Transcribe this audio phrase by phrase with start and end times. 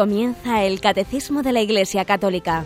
[0.00, 2.64] Comienza el Catecismo de la Iglesia Católica,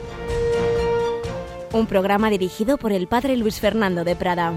[1.73, 4.53] un programa dirigido por el Padre Luis Fernando de Prada.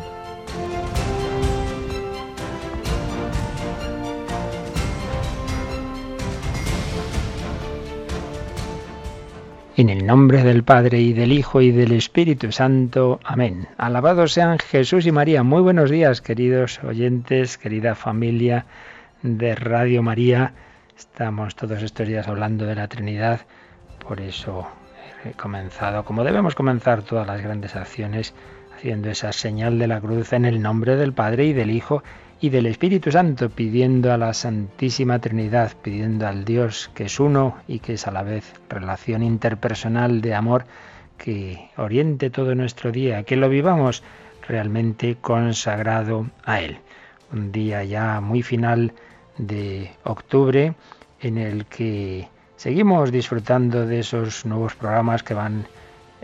[9.76, 13.20] En el nombre del Padre y del Hijo y del Espíritu Santo.
[13.24, 13.68] Amén.
[13.80, 15.42] Alabados sean Jesús y María.
[15.42, 18.68] Muy buenos días, queridos oyentes, querida familia
[19.24, 20.54] de Radio María.
[20.98, 23.42] Estamos todos estos días hablando de la Trinidad,
[24.00, 24.68] por eso
[25.24, 28.34] he comenzado, como debemos comenzar todas las grandes acciones,
[28.76, 32.02] haciendo esa señal de la cruz en el nombre del Padre y del Hijo
[32.42, 37.58] y del Espíritu Santo, pidiendo a la Santísima Trinidad, pidiendo al Dios que es uno
[37.68, 40.66] y que es a la vez relación interpersonal de amor,
[41.20, 44.02] que oriente todo nuestro día, que lo vivamos
[44.48, 46.80] realmente consagrado a Él.
[47.32, 48.94] Un día ya muy final
[49.38, 50.74] de octubre
[51.22, 55.68] en el que seguimos disfrutando de esos nuevos programas que van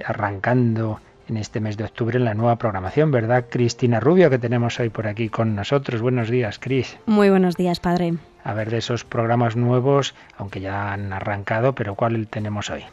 [0.06, 3.46] arrancando en este mes de octubre en la nueva programación, ¿verdad?
[3.50, 6.02] Cristina Rubio, que tenemos hoy por aquí con nosotros.
[6.02, 6.98] Buenos días, Cris.
[7.06, 8.16] Muy buenos días, padre.
[8.44, 12.84] A ver, de esos programas nuevos, aunque ya han arrancado, pero ¿cuál tenemos hoy?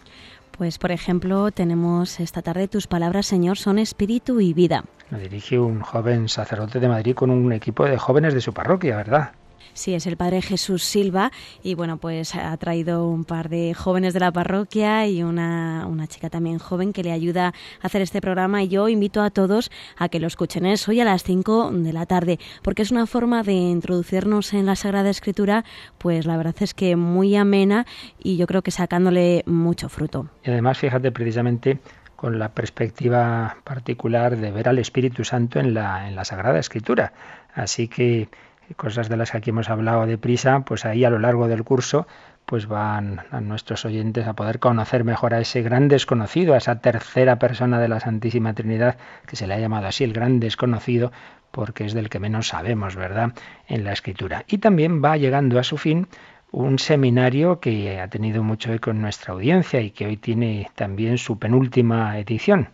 [0.57, 4.85] Pues, por ejemplo, tenemos esta tarde Tus palabras, Señor, son espíritu y vida.
[5.11, 8.97] Lo dirige un joven sacerdote de Madrid con un equipo de jóvenes de su parroquia,
[8.97, 9.33] ¿verdad?
[9.73, 11.31] Sí, es el padre Jesús Silva
[11.63, 16.07] y bueno, pues ha traído un par de jóvenes de la parroquia y una, una
[16.07, 17.49] chica también joven que le ayuda
[17.83, 20.67] a hacer este programa y yo invito a todos a que lo escuchen.
[20.67, 24.67] Es hoy a las 5 de la tarde porque es una forma de introducirnos en
[24.67, 25.65] la Sagrada Escritura,
[25.99, 27.87] pues la verdad es que muy amena
[28.19, 30.29] y yo creo que sacándole mucho fruto.
[30.45, 31.79] Y además, fíjate precisamente
[32.17, 37.13] con la perspectiva particular de ver al Espíritu Santo en la, en la Sagrada Escritura.
[37.55, 38.29] Así que
[38.75, 42.07] cosas de las que aquí hemos hablado deprisa, pues ahí a lo largo del curso
[42.51, 47.39] pues van nuestros oyentes a poder conocer mejor a ese gran desconocido, a esa tercera
[47.39, 51.13] persona de la Santísima Trinidad, que se le ha llamado así el gran desconocido,
[51.53, 53.35] porque es del que menos sabemos, ¿verdad?,
[53.69, 54.45] en la Escritura.
[54.49, 56.09] Y también va llegando a su fin
[56.51, 61.19] un seminario que ha tenido mucho eco en nuestra audiencia y que hoy tiene también
[61.19, 62.71] su penúltima edición.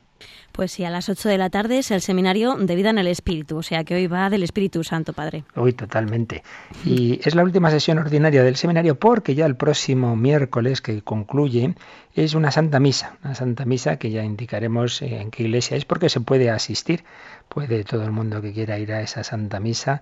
[0.57, 3.09] Pues sí, a las 8 de la tarde es el seminario de vida en el
[3.09, 5.45] Espíritu, o sea que hoy va del Espíritu Santo, Padre.
[5.55, 6.43] Hoy totalmente.
[6.83, 11.75] Y es la última sesión ordinaria del seminario porque ya el próximo miércoles que concluye
[12.15, 16.09] es una Santa Misa, una Santa Misa que ya indicaremos en qué iglesia es porque
[16.09, 17.05] se puede asistir,
[17.51, 20.01] puede todo el mundo que quiera ir a esa Santa Misa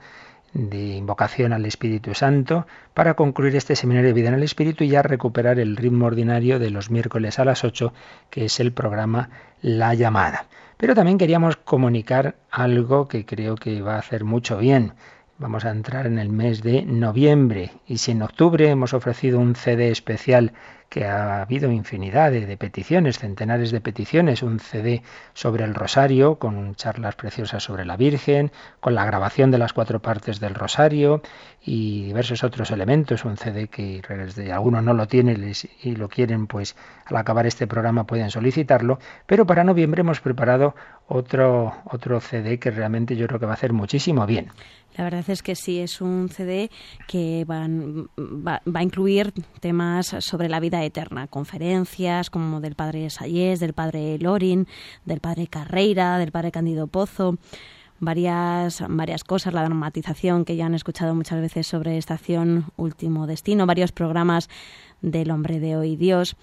[0.55, 4.89] de invocación al Espíritu Santo para concluir este seminario de vida en el Espíritu y
[4.89, 7.93] ya recuperar el ritmo ordinario de los miércoles a las 8,
[8.31, 10.47] que es el programa La llamada.
[10.77, 14.93] Pero también queríamos comunicar algo que creo que va a hacer mucho bien.
[15.39, 19.57] Vamos a entrar en el mes de noviembre y si en octubre hemos ofrecido un
[19.57, 20.53] CD especial
[20.95, 26.77] que ha habido infinidad de, peticiones, centenares de peticiones, un CD sobre el rosario, con
[26.77, 31.21] charlas preciosas sobre la Virgen, con la grabación de las cuatro partes del rosario
[31.67, 34.03] y diversos otros elementos, un CD que
[34.53, 35.53] algunos no lo tienen
[35.83, 36.77] y lo quieren, pues
[37.07, 40.75] al acabar este programa pueden solicitarlo, pero para noviembre hemos preparado
[41.07, 44.49] otro, otro CD que realmente yo creo que va a hacer muchísimo bien.
[44.97, 46.71] La verdad es que sí, es un CD
[47.09, 53.59] que va, va, a incluir temas sobre la vida eterna, conferencias como del padre Sayés,
[53.59, 54.69] del padre Lorin,
[55.05, 57.39] del padre Carreira, del padre Candido Pozo
[58.01, 63.67] varias, varias cosas, la dramatización que ya han escuchado muchas veces sobre Estación Último Destino,
[63.67, 64.49] varios programas
[65.03, 66.37] del hombre de hoy Dios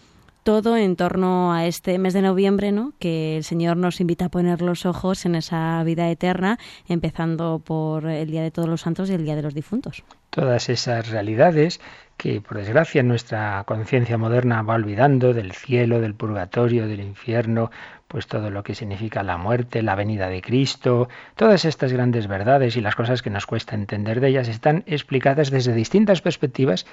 [0.44, 2.94] todo en torno a este mes de noviembre, ¿no?
[3.00, 6.57] Que el Señor nos invita a poner los ojos en esa vida eterna,
[6.88, 10.03] empezando por el Día de Todos los Santos y el Día de los Difuntos.
[10.31, 11.79] Todas esas realidades
[12.18, 17.69] que, por desgracia, nuestra conciencia moderna va olvidando del cielo, del purgatorio, del infierno,
[18.12, 22.75] pues todo lo que significa la muerte, la venida de Cristo, todas estas grandes verdades
[22.75, 26.86] y las cosas que nos cuesta entender de ellas están explicadas desde distintas perspectivas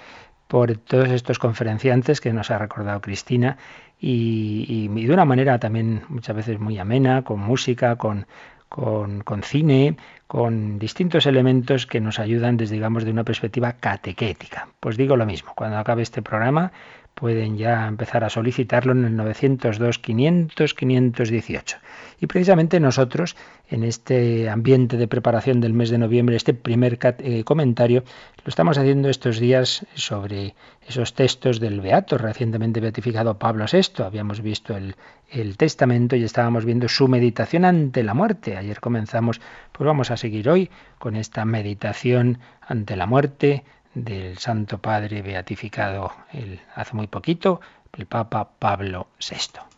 [0.47, 3.59] por todos estos conferenciantes que nos ha recordado Cristina
[3.99, 8.29] y, de una manera también muchas veces muy amena, con música, con,
[8.69, 9.97] con, con, cine,
[10.29, 14.69] con distintos elementos que nos ayudan desde, digamos, de una perspectiva catequética.
[14.79, 16.71] Pues digo lo mismo, cuando acabe este programa
[17.19, 21.77] pueden ya empezar a solicitarlo en el 902 500 518.
[22.21, 23.35] Y precisamente nosotros,
[23.69, 28.05] en este ambiente de preparación del mes de noviembre, este primer eh, comentario,
[28.45, 30.55] lo estamos haciendo estos días sobre
[30.87, 34.05] esos textos del Beato, recientemente beatificado Pablo VI.
[34.05, 34.95] Habíamos visto el,
[35.29, 38.57] el Testamento y estábamos viendo su meditación ante la muerte.
[38.57, 39.41] Ayer comenzamos,
[39.73, 43.65] pues vamos a seguir hoy con esta meditación ante la muerte
[44.05, 47.61] del Santo Padre beatificado el, hace muy poquito,
[47.93, 49.78] el Papa Pablo VI.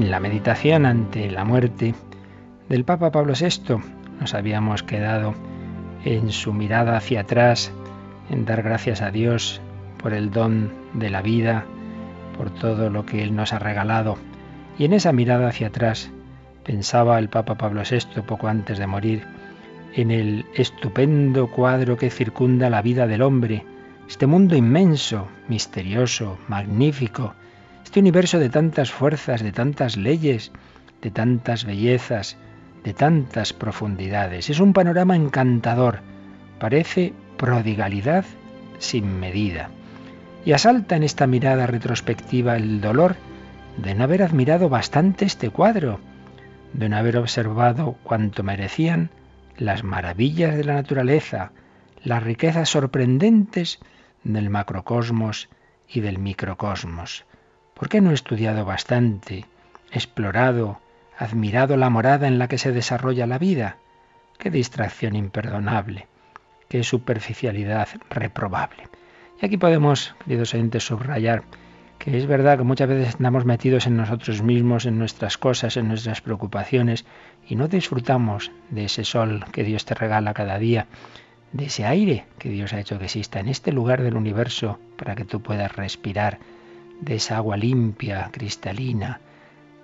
[0.00, 1.94] En la meditación ante la muerte
[2.70, 3.82] del Papa Pablo VI
[4.18, 5.34] nos habíamos quedado
[6.06, 7.70] en su mirada hacia atrás,
[8.30, 9.60] en dar gracias a Dios
[9.98, 11.66] por el don de la vida,
[12.38, 14.16] por todo lo que Él nos ha regalado.
[14.78, 16.10] Y en esa mirada hacia atrás
[16.64, 19.26] pensaba el Papa Pablo VI poco antes de morir
[19.94, 23.66] en el estupendo cuadro que circunda la vida del hombre,
[24.08, 27.34] este mundo inmenso, misterioso, magnífico,
[27.90, 30.52] este universo de tantas fuerzas, de tantas leyes,
[31.02, 32.36] de tantas bellezas,
[32.84, 34.48] de tantas profundidades.
[34.48, 35.98] Es un panorama encantador,
[36.60, 38.24] parece prodigalidad
[38.78, 39.70] sin medida.
[40.44, 43.16] Y asalta en esta mirada retrospectiva el dolor
[43.76, 45.98] de no haber admirado bastante este cuadro,
[46.72, 49.10] de no haber observado cuanto merecían
[49.58, 51.50] las maravillas de la naturaleza,
[52.04, 53.80] las riquezas sorprendentes
[54.22, 55.48] del macrocosmos
[55.88, 57.24] y del microcosmos.
[57.80, 59.46] ¿Por qué no he estudiado bastante,
[59.90, 60.80] explorado,
[61.16, 63.78] admirado la morada en la que se desarrolla la vida?
[64.38, 66.06] Qué distracción imperdonable,
[66.68, 68.88] qué superficialidad reprobable.
[69.40, 71.44] Y aquí podemos, queridos oyentes, subrayar
[71.98, 75.88] que es verdad que muchas veces estamos metidos en nosotros mismos, en nuestras cosas, en
[75.88, 77.06] nuestras preocupaciones,
[77.48, 80.86] y no disfrutamos de ese sol que Dios te regala cada día,
[81.52, 85.14] de ese aire que Dios ha hecho que exista en este lugar del universo para
[85.16, 86.40] que tú puedas respirar
[87.00, 89.20] de esa agua limpia, cristalina,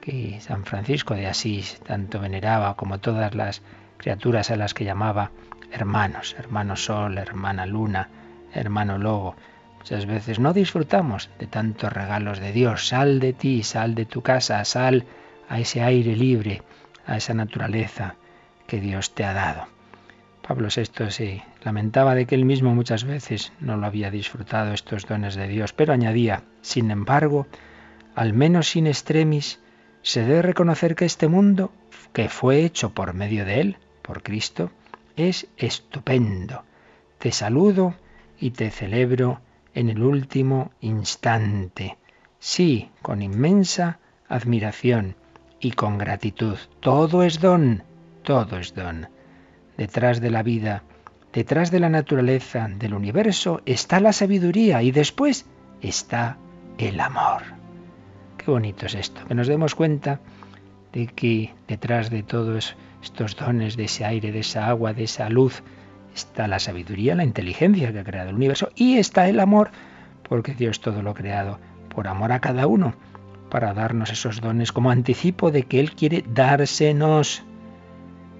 [0.01, 3.63] que San Francisco de Asís tanto veneraba como todas las
[3.97, 5.31] criaturas a las que llamaba
[5.73, 8.09] hermanos, hermano sol, hermana luna,
[8.55, 9.35] hermano lobo.
[9.79, 12.89] Muchas veces no disfrutamos de tantos regalos de Dios.
[12.89, 15.05] Sal de ti, sal de tu casa, sal
[15.49, 16.63] a ese aire libre,
[17.07, 18.17] a esa naturaleza
[18.67, 19.67] que Dios te ha dado.
[20.47, 25.05] Pablo VI se lamentaba de que él mismo muchas veces no lo había disfrutado estos
[25.05, 27.49] dones de Dios, pero añadía, sin embargo,
[28.15, 29.59] al menos sin extremis,
[30.01, 31.73] se debe reconocer que este mundo,
[32.13, 34.71] que fue hecho por medio de él, por Cristo,
[35.17, 36.63] es estupendo.
[37.19, 37.97] Te saludo
[38.39, 39.41] y te celebro
[39.75, 41.99] en el último instante.
[42.39, 43.99] Sí, con inmensa
[44.29, 45.17] admiración
[45.59, 46.59] y con gratitud.
[46.79, 47.83] Todo es don,
[48.23, 49.09] todo es don.
[49.77, 50.85] Detrás de la vida,
[51.37, 55.45] detrás de la naturaleza, del universo, está la sabiduría y después
[55.83, 56.39] está
[56.79, 57.43] el amor.
[58.39, 60.19] Qué bonito es esto, que nos demos cuenta
[60.95, 65.29] de que detrás de todos estos dones, de ese aire, de esa agua, de esa
[65.29, 65.63] luz,
[66.15, 69.73] está la sabiduría, la inteligencia que ha creado el universo y está el amor,
[70.27, 71.59] porque Dios todo lo ha creado
[71.95, 72.95] por amor a cada uno,
[73.51, 77.45] para darnos esos dones como anticipo de que Él quiere dársenos.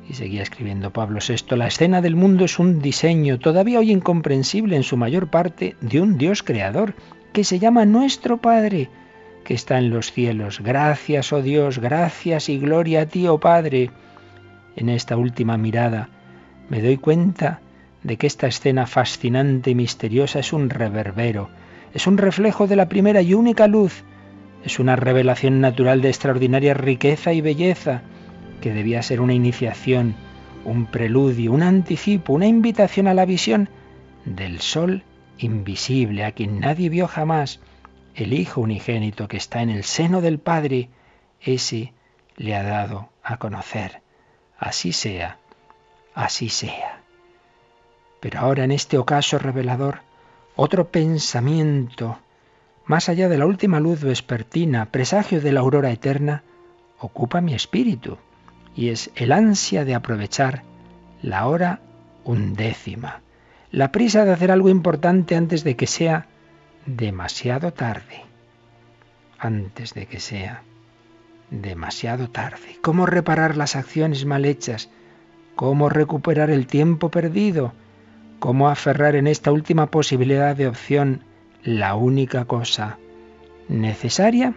[0.09, 4.77] Y seguía escribiendo Pablo VI, la escena del mundo es un diseño todavía hoy incomprensible
[4.77, 6.95] en su mayor parte de un Dios creador,
[7.33, 8.89] que se llama nuestro Padre,
[9.45, 10.61] que está en los cielos.
[10.61, 13.91] Gracias, oh Dios, gracias y gloria a ti, oh Padre.
[14.77, 16.09] En esta última mirada
[16.69, 17.61] me doy cuenta
[18.03, 21.51] de que esta escena fascinante y misteriosa es un reverbero,
[21.93, 24.05] es un reflejo de la primera y única luz,
[24.65, 28.03] es una revelación natural de extraordinaria riqueza y belleza,
[28.61, 30.15] que debía ser una iniciación,
[30.65, 33.69] un preludio, un anticipo, una invitación a la visión
[34.25, 35.05] del sol
[35.39, 37.61] invisible, a quien nadie vio jamás,
[38.15, 40.89] el Hijo unigénito que está en el seno del Padre,
[41.41, 41.93] ese
[42.37, 44.01] le ha dado a conocer.
[44.59, 45.39] Así sea,
[46.15, 47.03] así sea.
[48.21, 50.01] Pero ahora en este ocaso revelador,
[50.57, 52.19] otro pensamiento,
[52.87, 56.43] más allá de la última luz vespertina, presagio de la aurora eterna,
[56.99, 58.17] ocupa mi espíritu
[58.77, 60.63] y es el ansia de aprovechar
[61.23, 61.81] la hora
[62.25, 63.23] undécima,
[63.71, 66.27] la prisa de hacer algo importante antes de que sea
[66.85, 68.23] demasiado tarde,
[69.39, 70.63] antes de que sea
[71.51, 72.79] demasiado tarde.
[72.83, 74.91] ¿Cómo reparar las acciones mal hechas?
[75.55, 77.73] ¿Cómo recuperar el tiempo perdido?
[78.39, 81.23] ¿Cómo aferrar en esta última posibilidad de opción
[81.65, 82.99] la única cosa
[83.69, 84.55] necesaria?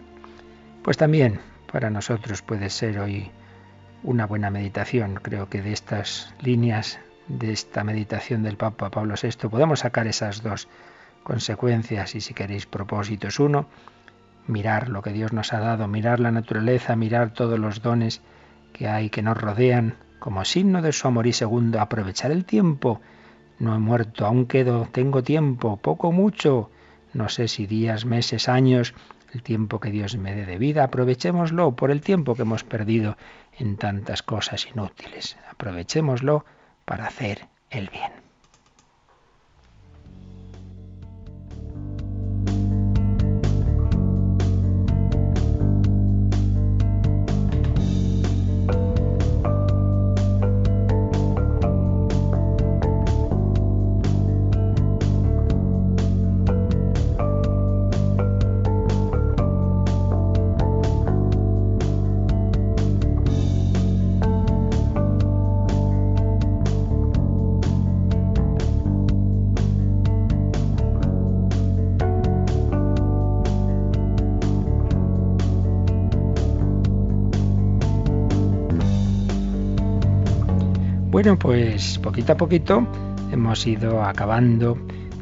[0.83, 1.39] Pues también
[1.71, 3.31] para nosotros puede ser hoy
[4.03, 5.15] una buena meditación.
[5.15, 10.41] Creo que de estas líneas, de esta meditación del Papa Pablo VI, podemos sacar esas
[10.43, 10.67] dos
[11.23, 13.39] consecuencias y si queréis propósitos.
[13.39, 13.67] Uno,
[14.47, 18.21] mirar lo que Dios nos ha dado, mirar la naturaleza, mirar todos los dones
[18.73, 23.01] que hay que nos rodean como signo de su amor y segundo, aprovechar el tiempo.
[23.59, 26.69] No he muerto, aún quedo, tengo tiempo, poco mucho,
[27.13, 28.93] no sé si días, meses, años,
[29.33, 33.17] el tiempo que Dios me dé de vida, aprovechémoslo por el tiempo que hemos perdido
[33.59, 35.37] en tantas cosas inútiles.
[35.49, 36.45] Aprovechémoslo
[36.85, 38.28] para hacer el bien.
[81.21, 82.87] Bueno, pues poquito a poquito
[83.29, 84.77] hemos ido acabando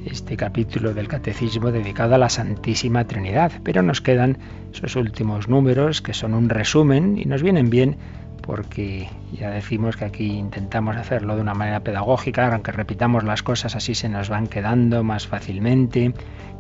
[0.06, 4.38] este capítulo del Catecismo dedicado a la Santísima Trinidad, pero nos quedan
[4.72, 7.98] esos últimos números que son un resumen y nos vienen bien
[8.44, 13.76] porque ya decimos que aquí intentamos hacerlo de una manera pedagógica, aunque repitamos las cosas
[13.76, 16.14] así se nos van quedando más fácilmente.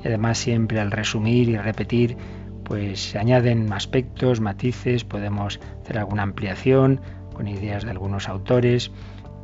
[0.03, 2.17] Y además siempre al resumir y repetir
[2.63, 7.01] pues se añaden aspectos, matices, podemos hacer alguna ampliación
[7.36, 8.91] con ideas de algunos autores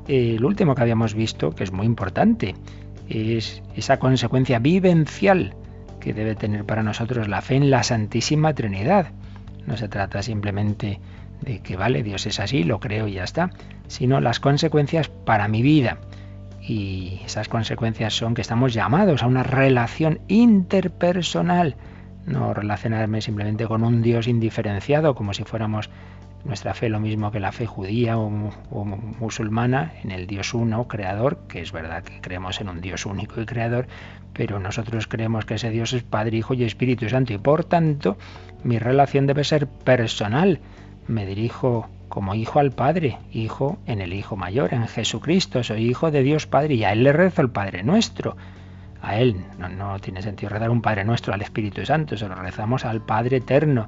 [0.08, 2.56] el último que habíamos visto, que es muy importante,
[3.10, 5.56] es esa consecuencia vivencial
[6.00, 9.12] que debe tener para nosotros la fe en la Santísima Trinidad.
[9.66, 11.00] No se trata simplemente
[11.42, 13.52] de que, vale, Dios es así, lo creo y ya está,
[13.88, 15.98] sino las consecuencias para mi vida.
[16.62, 21.76] Y esas consecuencias son que estamos llamados a una relación interpersonal,
[22.26, 25.90] no relacionarme simplemente con un Dios indiferenciado, como si fuéramos
[26.46, 31.38] nuestra fe lo mismo que la fe judía o, musulmana en el Dios uno, creador,
[31.48, 33.88] que es verdad que creemos en un Dios único y creador,
[34.34, 38.18] pero nosotros creemos que ese Dios es Padre, Hijo y Espíritu Santo y por tanto
[38.64, 40.60] mi relación debe ser personal.
[41.08, 46.12] Me dirijo como hijo al Padre, hijo en el Hijo mayor, en Jesucristo, soy hijo
[46.12, 48.36] de Dios Padre y a Él le rezo el Padre nuestro.
[49.02, 52.36] A Él no, no tiene sentido rezar un Padre nuestro al Espíritu Santo, se lo
[52.36, 53.88] rezamos al Padre eterno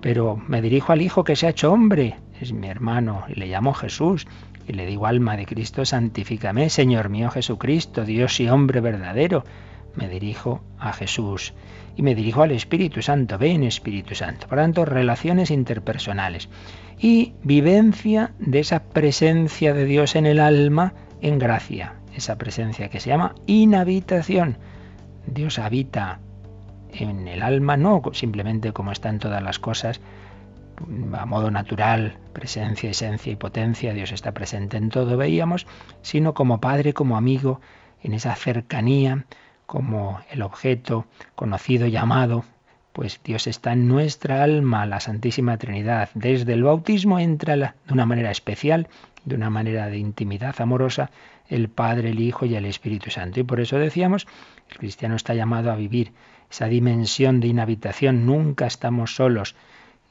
[0.00, 3.46] pero me dirijo al Hijo que se ha hecho hombre, es mi hermano, y le
[3.46, 4.26] llamo Jesús,
[4.66, 9.44] y le digo, alma de Cristo, santifícame, Señor mío Jesucristo, Dios y hombre verdadero.
[9.96, 11.52] Me dirijo a Jesús
[11.96, 14.46] y me dirijo al Espíritu Santo, ven Espíritu Santo.
[14.46, 16.48] Por tanto, relaciones interpersonales
[17.00, 23.00] y vivencia de esa presencia de Dios en el alma en gracia, esa presencia que
[23.00, 24.58] se llama inhabitación.
[25.26, 26.20] Dios habita
[26.92, 30.00] en el alma, no simplemente como está en todas las cosas,
[31.12, 35.66] a modo natural, presencia, esencia y potencia, Dios está presente en todo, veíamos,
[36.02, 37.60] sino como Padre, como amigo,
[38.02, 39.26] en esa cercanía,
[39.66, 42.44] como el objeto conocido, llamado,
[42.92, 46.10] pues Dios está en nuestra alma, la Santísima Trinidad.
[46.14, 48.88] Desde el bautismo entra de una manera especial,
[49.24, 51.10] de una manera de intimidad amorosa,
[51.48, 53.40] el Padre, el Hijo y el Espíritu Santo.
[53.40, 54.26] Y por eso decíamos,
[54.70, 56.12] el cristiano está llamado a vivir
[56.50, 59.54] esa dimensión de inhabitación, nunca estamos solos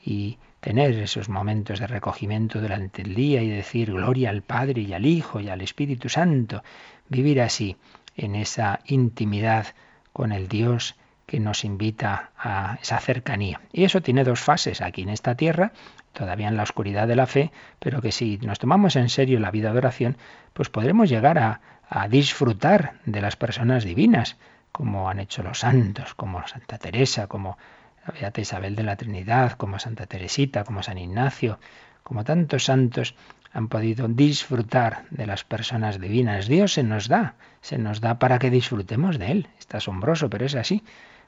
[0.03, 4.93] y tener esos momentos de recogimiento durante el día y decir gloria al Padre y
[4.93, 6.63] al Hijo y al Espíritu Santo,
[7.07, 7.77] vivir así
[8.15, 9.67] en esa intimidad
[10.13, 13.61] con el Dios que nos invita a esa cercanía.
[13.71, 15.73] Y eso tiene dos fases aquí en esta tierra,
[16.11, 19.51] todavía en la oscuridad de la fe, pero que si nos tomamos en serio la
[19.51, 20.17] vida de oración,
[20.53, 24.37] pues podremos llegar a, a disfrutar de las personas divinas,
[24.71, 27.57] como han hecho los santos, como Santa Teresa, como
[28.05, 31.59] la Beata Isabel de la Trinidad, como Santa Teresita, como San Ignacio,
[32.03, 33.15] como tantos santos
[33.51, 36.47] han podido disfrutar de las personas divinas.
[36.47, 39.47] Dios se nos da, se nos da para que disfrutemos de Él.
[39.57, 40.83] Está asombroso, pero es así.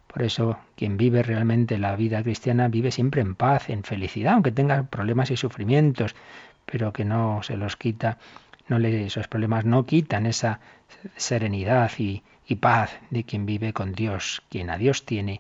[0.08, 4.52] Por eso quien vive realmente la vida cristiana vive siempre en paz, en felicidad, aunque
[4.52, 6.16] tenga problemas y sufrimientos,
[6.66, 8.18] pero que no se los quita,
[8.68, 10.60] no le, esos problemas no quitan esa
[11.16, 15.40] serenidad y, y paz de quien vive con Dios, quien a Dios tiene.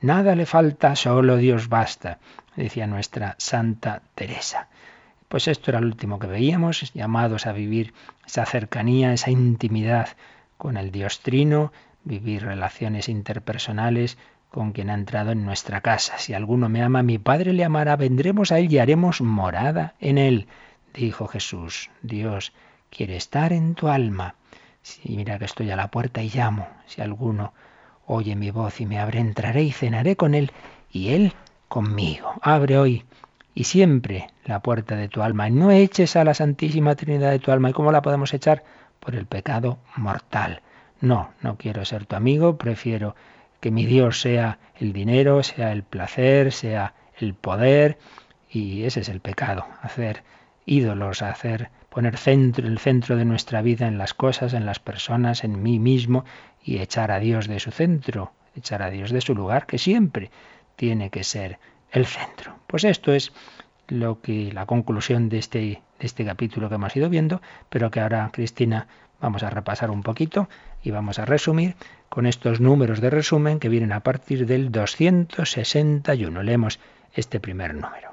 [0.00, 2.18] Nada le falta, solo Dios basta,
[2.54, 4.68] decía nuestra Santa Teresa.
[5.28, 10.10] Pues esto era lo último que veíamos, llamados a vivir esa cercanía, esa intimidad
[10.56, 11.72] con el Dios Trino,
[12.04, 14.16] vivir relaciones interpersonales
[14.48, 16.18] con quien ha entrado en nuestra casa.
[16.18, 20.16] Si alguno me ama, mi Padre le amará, vendremos a él y haremos morada en
[20.18, 20.46] él.
[20.94, 22.52] Dijo Jesús, Dios
[22.90, 24.36] quiere estar en tu alma.
[24.82, 27.52] Si mira que estoy a la puerta y llamo, si alguno
[28.06, 30.52] oye mi voz y me abre, entraré y cenaré con él
[30.90, 31.32] y él
[31.68, 32.34] conmigo.
[32.42, 33.04] Abre hoy
[33.54, 35.48] y siempre la puerta de tu alma.
[35.50, 37.70] No eches a la Santísima Trinidad de tu alma.
[37.70, 38.64] ¿Y cómo la podemos echar?
[38.98, 40.62] Por el pecado mortal.
[41.00, 43.16] No, no quiero ser tu amigo, prefiero
[43.60, 47.98] que mi Dios sea el dinero, sea el placer, sea el poder,
[48.50, 50.24] y ese es el pecado, hacer
[50.66, 55.62] ídolos, hacer poner el centro de nuestra vida en las cosas, en las personas, en
[55.62, 56.24] mí mismo
[56.64, 60.30] y echar a Dios de su centro, echar a Dios de su lugar, que siempre
[60.76, 61.58] tiene que ser
[61.90, 62.56] el centro.
[62.66, 63.32] Pues esto es
[63.88, 68.00] lo que la conclusión de este, de este capítulo que hemos ido viendo, pero que
[68.00, 68.86] ahora Cristina
[69.20, 70.48] vamos a repasar un poquito
[70.82, 71.76] y vamos a resumir
[72.08, 76.42] con estos números de resumen que vienen a partir del 261.
[76.42, 76.80] Leemos
[77.12, 78.11] este primer número.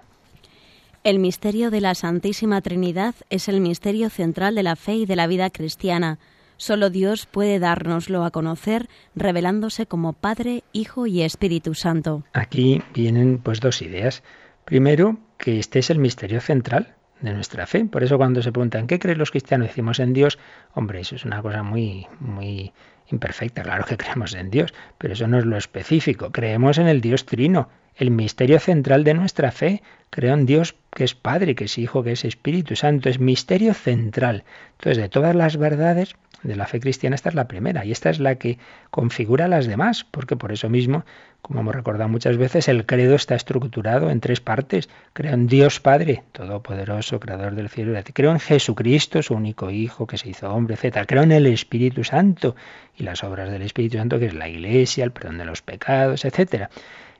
[1.09, 5.15] El misterio de la Santísima Trinidad es el misterio central de la fe y de
[5.15, 6.19] la vida cristiana.
[6.57, 12.25] Solo Dios puede dárnoslo a conocer revelándose como Padre, Hijo y Espíritu Santo.
[12.33, 14.21] Aquí vienen pues dos ideas.
[14.65, 17.85] Primero, que este es el misterio central de nuestra fe.
[17.85, 19.69] Por eso cuando se preguntan ¿qué creen los cristianos?
[19.69, 20.37] Decimos en Dios.
[20.75, 22.71] Hombre, eso es una cosa muy muy
[23.07, 23.63] imperfecta.
[23.63, 26.31] Claro que creemos en Dios, pero eso no es lo específico.
[26.31, 27.67] Creemos en el Dios Trino,
[27.99, 29.83] el misterio central de nuestra fe.
[30.09, 33.09] Creo en Dios que es Padre, que es Hijo, que es Espíritu Santo.
[33.09, 34.45] Es misterio central.
[34.77, 38.09] Entonces, de todas las verdades de la fe cristiana, esta es la primera y esta
[38.09, 38.57] es la que
[38.89, 41.03] configura las demás, porque por eso mismo,
[41.41, 44.87] como hemos recordado muchas veces, el credo está estructurado en tres partes.
[45.11, 48.15] Creo en Dios Padre, Todopoderoso, Creador del cielo y la tierra.
[48.15, 51.05] Creo en Jesucristo, su único Hijo, que se hizo hombre, etc.
[51.05, 52.55] Creo en el Espíritu Santo
[52.95, 56.23] y las obras del Espíritu Santo, que es la Iglesia, el perdón de los pecados,
[56.23, 56.69] etcétera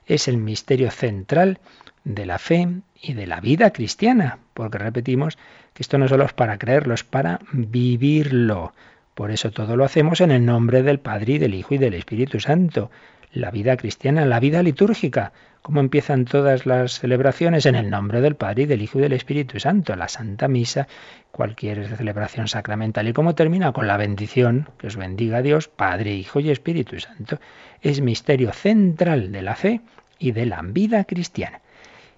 [0.06, 1.58] es el misterio central
[2.04, 2.68] de la fe
[3.00, 5.36] y de la vida cristiana, porque repetimos
[5.74, 8.72] que esto no solo es para creerlo, es para vivirlo.
[9.14, 11.94] Por eso todo lo hacemos en el nombre del Padre y del Hijo y del
[11.94, 12.90] Espíritu Santo.
[13.32, 15.32] La vida cristiana, la vida litúrgica,
[15.62, 19.12] como empiezan todas las celebraciones en el nombre del Padre y del Hijo y del
[19.12, 20.88] Espíritu Santo, la Santa Misa,
[21.30, 26.40] cualquier celebración sacramental y cómo termina con la bendición, que os bendiga Dios, Padre, Hijo
[26.40, 27.38] y Espíritu Santo,
[27.82, 29.80] es misterio central de la fe
[30.18, 31.60] y de la vida cristiana.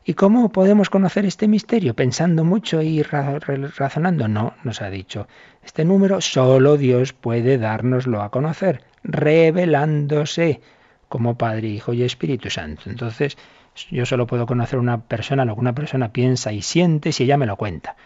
[0.04, 1.94] ¿Y cómo podemos conocer este misterio?
[1.94, 4.26] Pensando mucho y razonando.
[4.26, 5.28] No, nos ha dicho,
[5.64, 10.60] este número solo Dios puede dárnoslo a conocer, revelándose
[11.12, 12.84] como Padre, Hijo y Espíritu Santo.
[12.86, 13.36] Entonces,
[13.90, 17.36] yo solo puedo conocer una persona, lo que una persona piensa y siente si ella
[17.36, 17.96] me lo cuenta.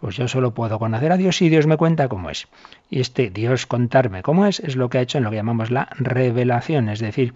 [0.00, 2.48] Pues yo solo puedo conocer a Dios si Dios me cuenta cómo es.
[2.90, 5.70] Y este Dios contarme cómo es es lo que ha hecho en lo que llamamos
[5.70, 7.34] la revelación, es decir,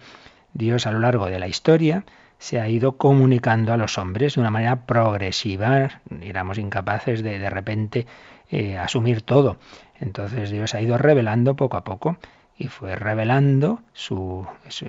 [0.53, 2.03] Dios a lo largo de la historia
[2.37, 7.49] se ha ido comunicando a los hombres de una manera progresiva, éramos incapaces de de
[7.49, 8.05] repente
[8.49, 9.55] eh, asumir todo.
[9.97, 12.17] Entonces Dios ha ido revelando poco a poco
[12.61, 14.45] y fue revelando su,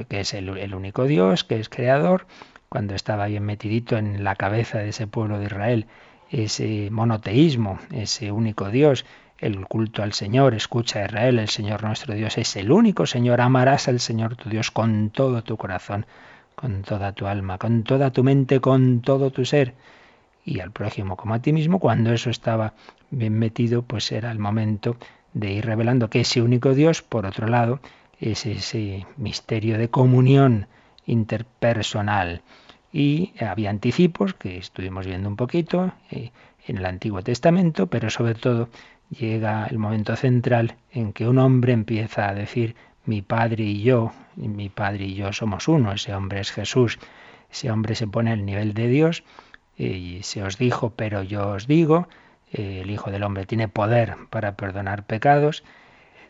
[0.09, 2.27] que es el, el, único Dios, que es creador,
[2.69, 5.87] cuando estaba bien metidito en la cabeza de ese pueblo de Israel,
[6.31, 9.07] ese monoteísmo, ese único Dios,
[9.39, 13.41] el culto al Señor, escucha a Israel, el Señor nuestro Dios es el único Señor,
[13.41, 16.05] amarás al Señor tu Dios con todo tu corazón,
[16.55, 19.75] con toda tu alma, con toda tu mente, con todo tu ser,
[20.45, 22.75] y al prójimo como a ti mismo, cuando eso estaba
[23.11, 24.99] bien metido, pues era el momento
[25.35, 27.81] de ir revelando que ese único Dios, por otro lado,
[28.21, 30.69] es ese misterio de comunión
[31.07, 32.43] interpersonal.
[32.93, 36.31] Y había anticipos que estuvimos viendo un poquito eh,
[36.67, 38.69] en el Antiguo Testamento, pero sobre todo
[39.11, 44.13] llega el momento central en que un hombre empieza a decir mi padre y yo,
[44.37, 46.99] y mi padre y yo somos uno, ese hombre es Jesús,
[47.51, 49.25] ese hombre se pone al nivel de Dios
[49.77, 52.09] y se os dijo, pero yo os digo,
[52.53, 55.65] el Hijo del Hombre tiene poder para perdonar pecados,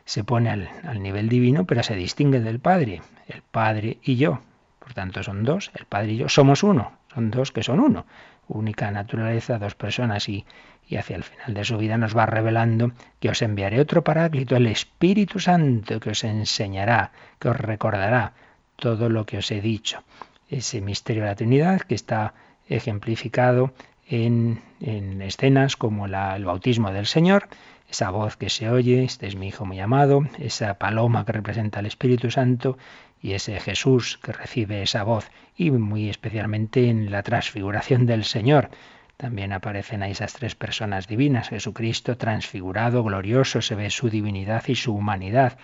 [0.05, 4.41] se pone al, al, nivel divino, pero se distingue del Padre, el Padre y yo.
[4.79, 8.07] Por tanto, son dos, el Padre y yo somos uno, son dos que son uno,
[8.49, 10.45] única naturaleza, dos personas y,
[10.89, 14.57] y hacia el final de su vida nos va revelando que os enviaré otro paráclito,
[14.57, 18.33] el Espíritu Santo, que os enseñará, que os recordará
[18.77, 20.03] todo lo que os he dicho.
[20.49, 22.35] Ese misterio de la Trinidad que está
[22.69, 23.73] ejemplificado
[24.13, 27.49] en, en escenas como la, el bautismo del Señor,
[27.89, 31.79] esa voz que se oye, este es mi Hijo muy amado, esa paloma que representa
[31.79, 32.77] al Espíritu Santo
[33.23, 38.71] y ese Jesús que recibe esa voz, y muy especialmente en la transfiguración del Señor,
[39.17, 41.51] también aparecen ahí esas tres personas divinas.
[41.51, 45.59] Jesucristo transfigurado, glorioso, se ve su divinidad y su humanidad.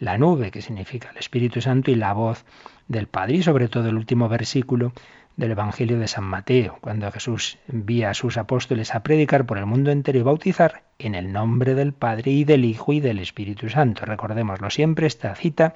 [0.00, 2.44] La nube, que significa el Espíritu Santo, y la voz
[2.88, 3.36] del Padre.
[3.36, 4.92] Y sobre todo el último versículo
[5.36, 9.66] del Evangelio de San Mateo, cuando Jesús envía a sus apóstoles a predicar por el
[9.66, 13.68] mundo entero y bautizar en el nombre del Padre y del Hijo y del Espíritu
[13.68, 14.04] Santo.
[14.04, 15.74] Recordémoslo siempre, esta cita,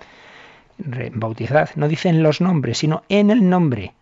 [1.13, 3.95] bautizad, no dicen los nombres, sino en el nombre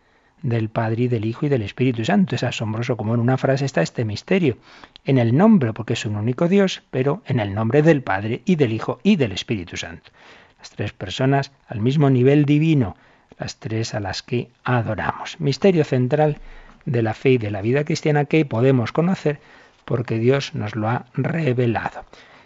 [0.43, 2.35] del Padre y del Hijo y del Espíritu Santo.
[2.35, 4.59] Es asombroso como en una frase está este misterio.
[5.05, 8.57] En el nombre, porque es un único Dios, pero en el nombre del Padre y
[8.57, 10.11] del Hijo y del Espíritu Santo.
[10.59, 12.97] Las tres personas al mismo nivel divino,
[13.39, 15.41] las tres a las que adoramos.
[15.41, 16.39] Misterio central
[16.85, 19.41] de la fe y de la vida cristiana que podemos conocer
[19.85, 22.05] porque Dios nos lo ha revelado.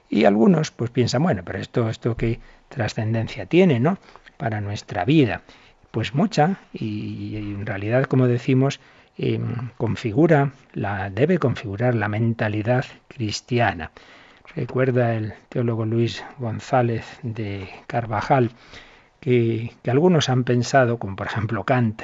[0.08, 3.98] Y algunos pues piensan, bueno, pero esto, esto qué trascendencia tiene, ¿no?
[4.36, 5.42] Para nuestra vida.
[5.90, 8.80] Pues mucha, y, en realidad, como decimos,
[9.18, 13.90] em, configura, la, debe configurar la mentalidad cristiana.
[14.54, 18.50] Recuerda el teólogo Luis González de Carvajal
[19.20, 22.02] que, algunos han pensado, como por ejemplo Kant,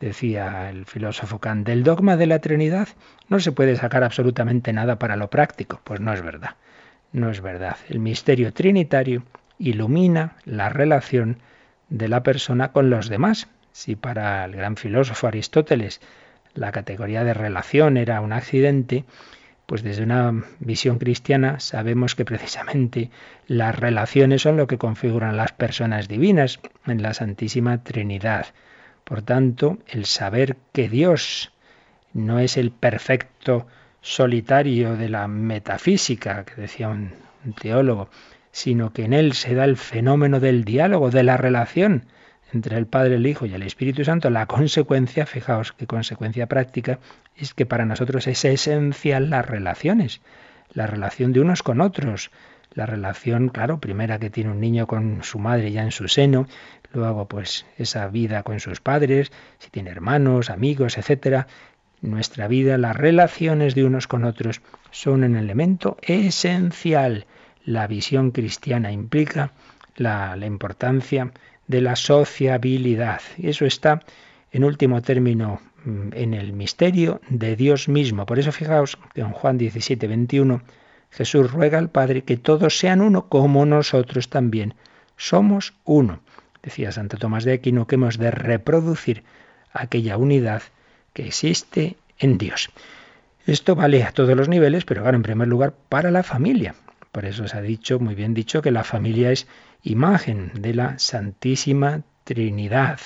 [0.00, 2.88] decía el filósofo Kant, del dogma de la Trinidad
[3.28, 5.80] no se puede sacar absolutamente nada para lo práctico.
[5.84, 6.56] Pues no es verdad,
[7.12, 7.76] no es verdad.
[7.88, 9.24] El misterio trinitario
[9.58, 11.38] ilumina la relación
[11.88, 13.48] de la persona con los demás.
[13.72, 16.00] Si para el gran filósofo Aristóteles
[16.54, 19.04] la categoría de relación era un accidente,
[19.72, 23.08] pues desde una visión cristiana sabemos que precisamente
[23.46, 28.48] las relaciones son lo que configuran las personas divinas en la Santísima Trinidad.
[29.02, 31.54] Por tanto, el saber que Dios
[32.12, 33.66] no es el perfecto
[34.02, 37.14] solitario de la metafísica, que decía un,
[37.58, 38.10] teólogo,
[38.50, 42.04] sino que en él se da el fenómeno del diálogo, de la relación
[42.52, 46.98] entre el Padre, el Hijo y el Espíritu Santo, la consecuencia, fijaos qué consecuencia práctica,
[47.36, 50.20] es que para nosotros es esencial las relaciones,
[50.72, 52.30] la relación de unos con otros,
[52.74, 56.46] la relación, claro, primera que tiene un niño con su madre ya en su seno,
[56.92, 61.46] luego pues esa vida con sus padres, si tiene hermanos, amigos, etcétera.
[62.00, 64.60] Nuestra vida, las relaciones de unos con otros
[64.90, 67.26] son un elemento esencial.
[67.64, 69.52] La visión cristiana implica
[69.96, 71.30] la, la importancia
[71.72, 73.20] de la sociabilidad.
[73.36, 74.02] Y eso está,
[74.52, 78.26] en último término, mm, en el misterio de Dios mismo.
[78.26, 80.62] Por eso fijaos que en Juan 17, 21
[81.10, 84.74] Jesús ruega al Padre que todos sean uno como nosotros también
[85.16, 86.20] somos uno.
[86.62, 89.24] Decía Santo Tomás de Aquino que hemos de reproducir
[89.72, 90.62] aquella unidad
[91.12, 92.70] que existe en Dios.
[93.46, 96.74] Esto vale a todos los niveles, pero claro, en primer lugar para la familia.
[97.12, 99.46] Por eso se ha dicho, muy bien dicho, que la familia es
[99.82, 103.00] imagen de la Santísima Trinidad.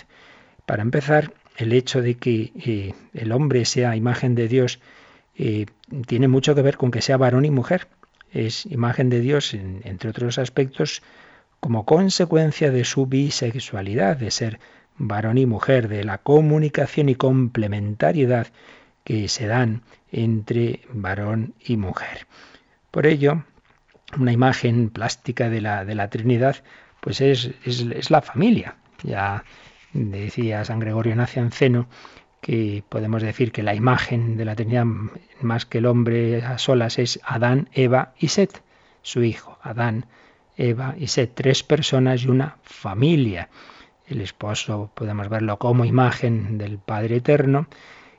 [0.64, 4.80] Para empezar, el hecho de que eh, el hombre sea imagen de Dios
[5.34, 5.66] eh,
[6.06, 7.88] tiene mucho que ver con que sea varón y mujer
[8.32, 11.02] es imagen de Dios, entre otros aspectos,
[11.60, 14.60] como consecuencia de su bisexualidad, de ser
[14.98, 18.48] varón y mujer, de la comunicación y complementariedad
[19.04, 22.26] que se dan entre varón y mujer.
[22.90, 23.44] Por ello,
[24.18, 26.56] una imagen plástica de la, de la Trinidad,
[27.00, 28.76] pues es, es, la familia.
[29.02, 29.44] Ya
[29.92, 31.88] decía San Gregorio Nacianceno
[32.40, 34.84] que podemos decir que la imagen de la Trinidad
[35.40, 38.62] más que el hombre a solas es Adán, Eva y Set,
[39.02, 40.06] su hijo, Adán,
[40.56, 43.48] Eva y Set, tres personas y una familia.
[44.06, 47.66] El esposo podemos verlo como imagen del Padre Eterno,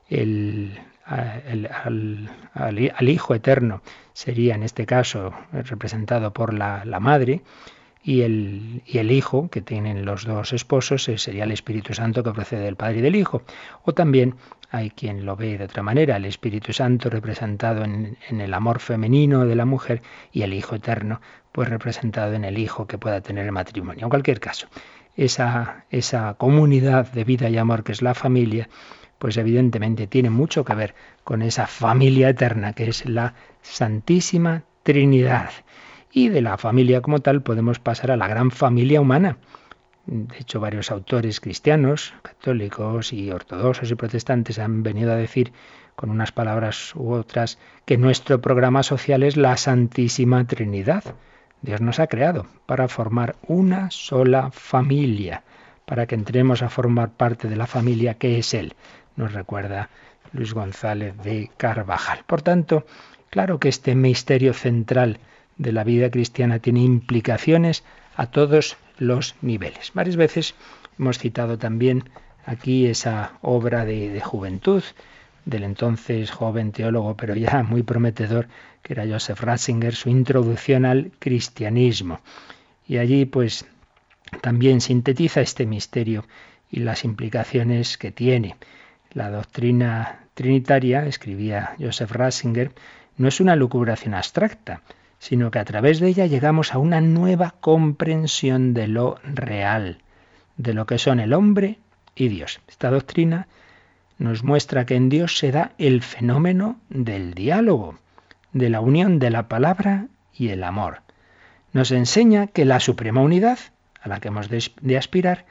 [0.09, 3.81] el, al, Hijo Eterno
[4.13, 7.41] sería en este caso representado por la, la Madre,
[8.07, 12.23] y el, y el Hijo, que tienen los dos esposos, eh, sería el Espíritu Santo
[12.23, 13.41] que procede del Padre y del Hijo.
[13.83, 14.35] O también
[14.71, 18.79] hay quien lo ve de otra manera, el Espíritu Santo representado en, en, el amor
[18.79, 21.19] femenino de la mujer y el Hijo eterno,
[21.51, 24.05] pues representado en el Hijo que pueda tener el matrimonio.
[24.05, 24.69] En cualquier caso,
[25.17, 28.69] esa, esa comunidad de vida y amor que es la familia,
[29.19, 35.49] pues evidentemente tiene mucho que ver con esa familia eterna que es la Santísima Trinidad
[36.11, 39.37] y de la familia como tal podemos pasar a la gran familia humana.
[40.05, 45.51] De hecho, varios autores cristianos, católicos y ortodoxos y protestantes han venido a decir
[45.97, 51.03] con unas palabras u otras que nuestro programa social es la Santísima Trinidad.
[51.61, 55.43] Dios nos ha creado para formar una sola familia,
[55.85, 58.75] para que entremos a formar parte de la familia que es Él,
[59.17, 59.89] nos recuerda
[60.31, 62.19] Luis González de Carvajal.
[62.25, 62.85] Por tanto,
[63.29, 65.19] claro que este misterio central
[65.57, 67.83] de la vida cristiana tiene implicaciones
[68.15, 69.91] a todos los niveles.
[69.93, 70.55] Varias veces
[70.97, 72.09] hemos citado también
[72.45, 74.83] aquí esa obra de, juventud
[75.45, 78.47] del entonces joven teólogo, pero ya muy prometedor,
[78.81, 82.21] que era Joseph Ratzinger, su introducción al cristianismo.
[82.87, 83.65] Y allí pues
[84.41, 86.25] también sintetiza este misterio
[86.69, 88.55] y las implicaciones que tiene.
[89.17, 92.71] La doctrina trinitaria, escribía Joseph Ratzinger,
[93.17, 94.83] no es una lucubración abstracta,
[95.17, 100.03] sino que a través de ella llegamos a una nueva comprensión de lo real,
[100.57, 101.79] de lo que son el hombre
[102.13, 102.59] y Dios.
[102.67, 103.47] Esta doctrina
[104.19, 107.97] nos muestra que en Dios se da el fenómeno del diálogo,
[108.53, 111.01] de la unión de la palabra y el amor.
[111.73, 113.57] Nos enseña que la suprema unidad,
[113.99, 115.45] a la que hemos de aspirar,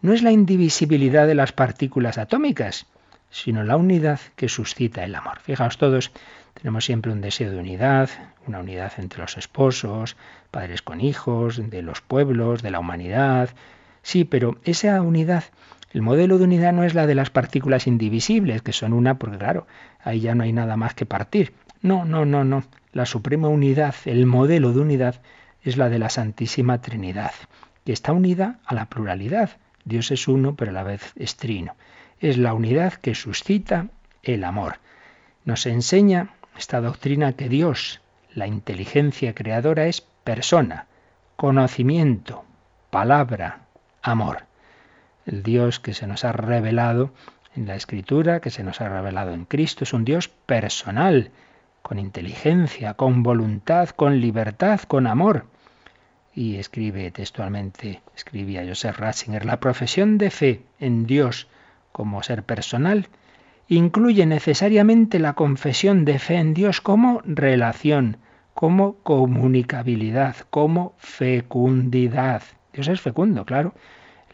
[0.00, 2.86] no es la indivisibilidad de las partículas atómicas,
[3.30, 5.40] sino la unidad que suscita el amor.
[5.40, 6.12] Fijaos todos,
[6.54, 8.10] tenemos siempre un deseo de unidad,
[8.46, 10.16] una unidad entre los esposos,
[10.50, 13.50] padres con hijos, de los pueblos, de la humanidad.
[14.02, 15.44] Sí, pero esa unidad,
[15.92, 19.38] el modelo de unidad no es la de las partículas indivisibles, que son una, porque
[19.38, 19.66] claro,
[20.02, 21.52] ahí ya no hay nada más que partir.
[21.82, 22.64] No, no, no, no.
[22.92, 25.22] La suprema unidad, el modelo de unidad,
[25.62, 27.32] es la de la Santísima Trinidad,
[27.84, 29.50] que está unida a la pluralidad.
[29.84, 31.74] Dios es uno, pero a la vez es trino.
[32.20, 33.88] Es la unidad que suscita
[34.22, 34.76] el amor.
[35.44, 38.02] Nos enseña esta doctrina que Dios,
[38.34, 40.86] la inteligencia creadora, es persona,
[41.36, 42.44] conocimiento,
[42.90, 43.62] palabra,
[44.02, 44.44] amor.
[45.24, 47.12] El Dios que se nos ha revelado
[47.56, 51.30] en la Escritura, que se nos ha revelado en Cristo, es un Dios personal,
[51.80, 55.46] con inteligencia, con voluntad, con libertad, con amor.
[56.34, 61.48] Y escribe textualmente, escribía Joseph Ratzinger, la profesión de fe en Dios
[61.92, 63.08] como ser personal
[63.70, 68.16] incluye necesariamente la confesión de fe en Dios como relación,
[68.52, 72.42] como comunicabilidad, como fecundidad.
[72.72, 73.72] Dios es fecundo, claro.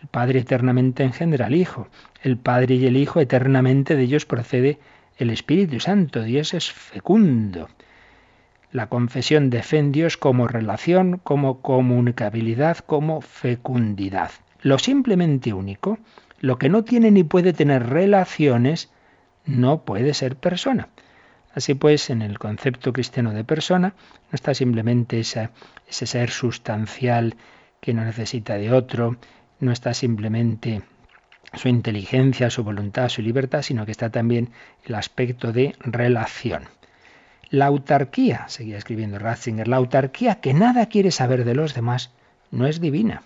[0.01, 1.88] El Padre eternamente engendra al Hijo.
[2.23, 4.79] El Padre y el Hijo eternamente de ellos procede
[5.19, 6.23] el Espíritu Santo.
[6.23, 7.69] Dios es fecundo.
[8.73, 14.31] La confesión de fe en Dios como relación, como comunicabilidad, como fecundidad.
[14.62, 15.99] Lo simplemente único,
[16.40, 18.90] lo que no tiene ni puede tener relaciones,
[19.44, 20.88] no puede ser persona.
[21.55, 23.94] Así pues, en el concepto cristiano de persona
[24.31, 25.51] no está simplemente ese
[25.88, 27.37] ser sustancial
[27.81, 29.16] que no necesita de otro,
[29.61, 30.83] no está simplemente
[31.55, 34.51] su inteligencia, su voluntad, su libertad, sino que está también
[34.85, 36.64] el aspecto de relación.
[37.49, 42.11] La autarquía, seguía escribiendo Ratzinger, la autarquía que nada quiere saber de los demás
[42.51, 43.22] no es divina.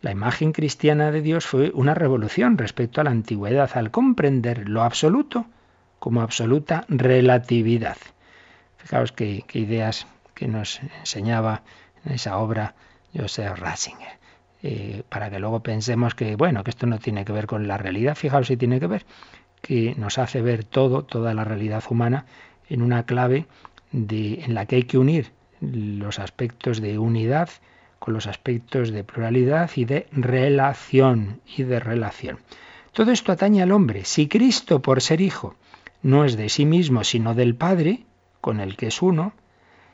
[0.00, 4.82] La imagen cristiana de Dios fue una revolución respecto a la antigüedad al comprender lo
[4.82, 5.46] absoluto
[5.98, 7.96] como absoluta relatividad.
[8.76, 11.62] Fijaos qué, ideas que nos enseñaba
[12.04, 12.74] en esa obra
[13.14, 14.18] Joseph Ratzinger.
[14.62, 17.76] Eh, para que luego pensemos que, bueno, que esto no tiene que ver con la
[17.76, 18.14] realidad.
[18.14, 19.04] Fijaos si tiene que ver,
[19.60, 22.26] que nos hace ver todo, toda la realidad humana,
[22.68, 23.46] en una clave
[23.90, 27.50] de, en la que hay que unir los aspectos de unidad
[27.98, 32.38] con los aspectos de pluralidad y de relación y de relación.
[32.92, 34.04] Todo esto atañe al hombre.
[34.04, 35.54] Si Cristo, por ser hijo,
[36.02, 38.04] no es de sí mismo, sino del Padre,
[38.40, 39.32] con el que es uno,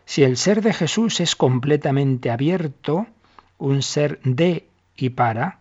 [0.04, 3.06] si el ser de Jesús es completamente abierto,
[3.58, 5.60] un ser de y para,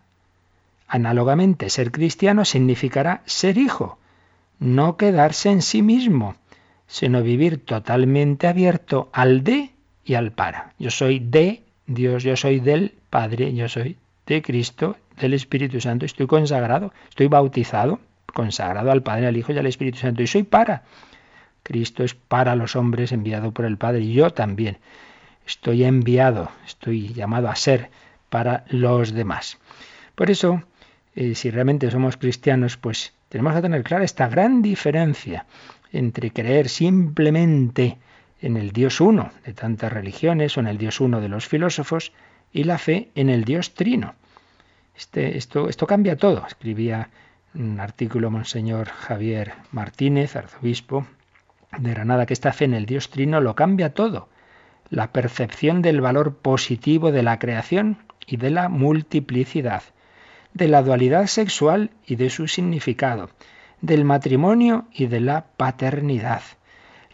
[0.86, 3.98] análogamente ser cristiano significará ser hijo,
[4.58, 6.36] no quedarse en sí mismo,
[6.86, 9.70] sino vivir totalmente abierto al de
[10.04, 10.74] y al para.
[10.78, 16.06] Yo soy de Dios, yo soy del Padre, yo soy de Cristo, del Espíritu Santo,
[16.06, 18.00] estoy consagrado, estoy bautizado,
[18.32, 20.82] consagrado al Padre, al Hijo y al Espíritu Santo, y soy para.
[21.62, 24.78] Cristo es para los hombres enviado por el Padre, y yo también.
[25.46, 27.90] Estoy enviado, estoy llamado a ser
[28.30, 29.58] para los demás.
[30.14, 30.62] Por eso,
[31.14, 35.44] eh, si realmente somos cristianos, pues tenemos que tener clara esta gran diferencia
[35.92, 37.98] entre creer simplemente
[38.44, 42.12] en el Dios uno de tantas religiones o en el Dios uno de los filósofos
[42.52, 44.14] y la fe en el Dios trino.
[44.94, 46.44] Este, esto, esto cambia todo.
[46.46, 47.08] Escribía
[47.54, 51.06] un artículo Monseñor Javier Martínez, arzobispo
[51.78, 54.28] de Granada, que esta fe en el Dios trino lo cambia todo.
[54.90, 59.84] La percepción del valor positivo de la creación y de la multiplicidad,
[60.52, 63.30] de la dualidad sexual y de su significado,
[63.80, 66.42] del matrimonio y de la paternidad,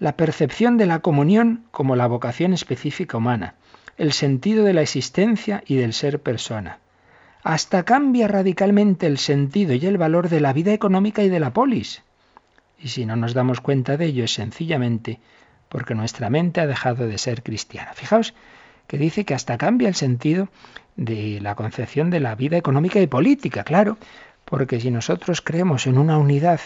[0.01, 3.55] la percepción de la comunión como la vocación específica humana,
[3.99, 6.79] el sentido de la existencia y del ser persona.
[7.43, 11.53] Hasta cambia radicalmente el sentido y el valor de la vida económica y de la
[11.53, 12.03] polis.
[12.79, 15.21] Y si no nos damos cuenta de ello es sencillamente
[15.69, 17.93] porque nuestra mente ha dejado de ser cristiana.
[17.93, 18.35] Fijaos
[18.87, 20.49] que dice que hasta cambia el sentido
[20.97, 23.99] de la concepción de la vida económica y política, claro,
[24.47, 26.61] porque si nosotros creemos en una unidad,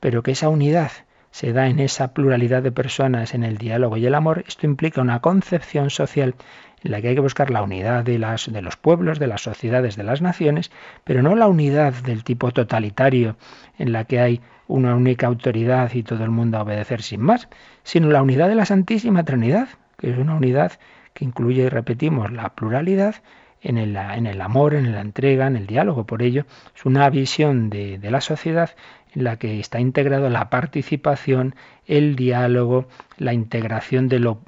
[0.00, 0.90] pero que esa unidad
[1.34, 5.00] se da en esa pluralidad de personas, en el diálogo y el amor, esto implica
[5.00, 6.36] una concepción social
[6.84, 9.42] en la que hay que buscar la unidad de, las, de los pueblos, de las
[9.42, 10.70] sociedades, de las naciones,
[11.02, 13.34] pero no la unidad del tipo totalitario
[13.78, 17.48] en la que hay una única autoridad y todo el mundo a obedecer sin más,
[17.82, 19.66] sino la unidad de la Santísima Trinidad,
[19.98, 20.78] que es una unidad
[21.14, 23.16] que incluye, repetimos, la pluralidad
[23.60, 26.04] en el, en el amor, en la entrega, en el diálogo.
[26.04, 26.44] Por ello,
[26.76, 28.70] es una visión de, de la sociedad
[29.14, 31.54] en la que está integrado la participación,
[31.86, 34.40] el diálogo, la integración de lo,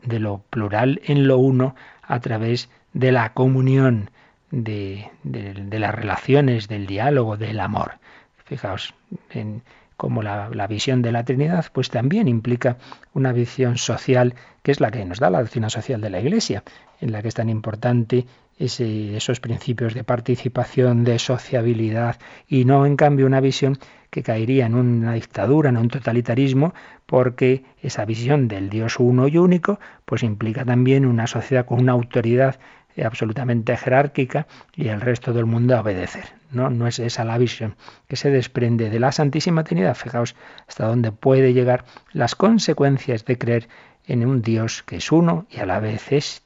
[0.50, 4.10] plural en lo uno a través de la comunión,
[4.50, 7.98] de, de, las relaciones, del diálogo, del amor.
[8.44, 8.94] Fijaos
[9.30, 9.62] en
[9.96, 12.76] cómo la, la, visión de la Trinidad, pues también implica
[13.12, 16.62] una visión social que es la que nos da la doctrina social de la Iglesia,
[17.00, 18.26] en la que es tan importante
[18.58, 22.16] esos principios de participación, de sociabilidad,
[22.48, 23.78] y no en cambio una visión
[24.08, 26.72] que caería en una dictadura, en un totalitarismo,
[27.04, 31.92] porque esa visión del Dios uno y único, pues implica también una sociedad con una
[31.92, 32.58] autoridad
[33.04, 36.24] absolutamente jerárquica y el resto del mundo a obedecer.
[36.50, 36.70] ¿no?
[36.70, 37.76] no es esa la visión
[38.08, 39.94] que se desprende de la Santísima Trinidad.
[39.94, 40.34] Fijaos
[40.66, 43.68] hasta dónde puede llegar las consecuencias de creer
[44.06, 46.45] en un Dios que es uno y a la vez es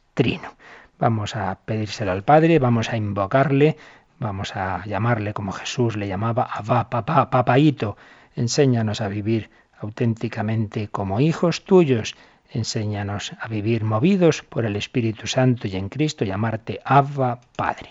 [0.98, 3.78] Vamos a pedírselo al Padre, vamos a invocarle,
[4.18, 7.96] vamos a llamarle como Jesús le llamaba, Abba, papá, papaito.
[8.37, 9.48] Enséñanos a vivir
[9.80, 12.16] auténticamente como hijos tuyos.
[12.50, 17.90] Enséñanos a vivir movidos por el Espíritu Santo y en Cristo llamarte Abba Padre.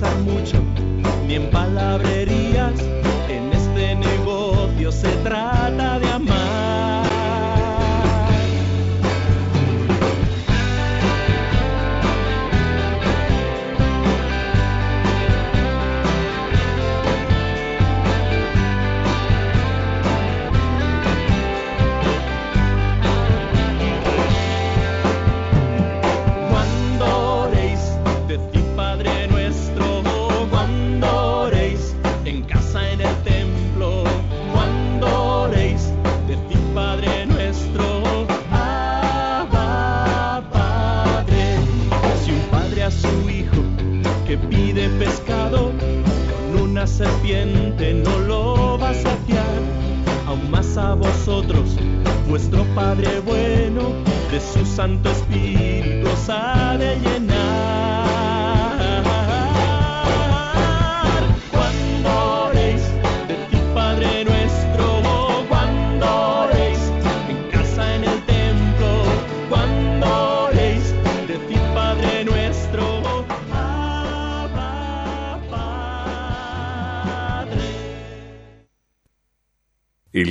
[0.00, 0.56] pensar mucho,
[1.26, 2.49] ni en palabrería.
[52.30, 53.92] vuestro Padre bueno,
[54.30, 57.89] de su Santo Espíritu os ha de llenar.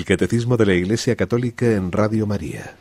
[0.06, 2.76] Catecismo de la Iglesia Católica en Radio María.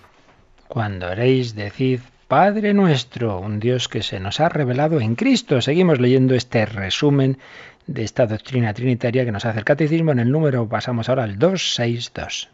[0.69, 5.63] Cuando haréis decid, Padre nuestro, un Dios que se nos ha revelado en Cristo.
[5.63, 7.39] Seguimos leyendo este resumen
[7.87, 10.13] de esta doctrina trinitaria que nos hace el Catecismo.
[10.13, 12.51] En el número pasamos ahora al 262.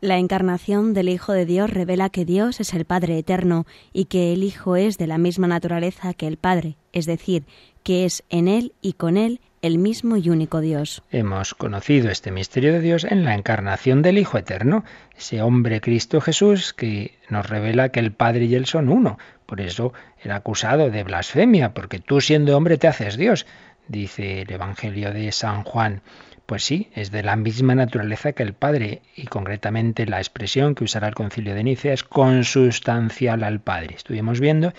[0.00, 4.32] La encarnación del Hijo de Dios revela que Dios es el Padre eterno y que
[4.32, 7.44] el Hijo es de la misma naturaleza que el Padre, es decir,
[7.84, 11.02] que es en Él y con Él el mismo y único Dios.
[11.10, 14.84] Hemos conocido este misterio de Dios en la encarnación del Hijo Eterno,
[15.18, 19.18] ese hombre Cristo Jesús que nos revela que el Padre y Él son uno.
[19.44, 19.92] Por eso
[20.22, 23.46] era acusado de blasfemia, porque tú siendo hombre te haces Dios,
[23.88, 26.02] dice el Evangelio de San Juan.
[26.46, 30.84] Pues sí, es de la misma naturaleza que el Padre, y concretamente la expresión que
[30.84, 33.96] usará el concilio de Nicea es consustancial al Padre.
[33.96, 34.72] Estuvimos viendo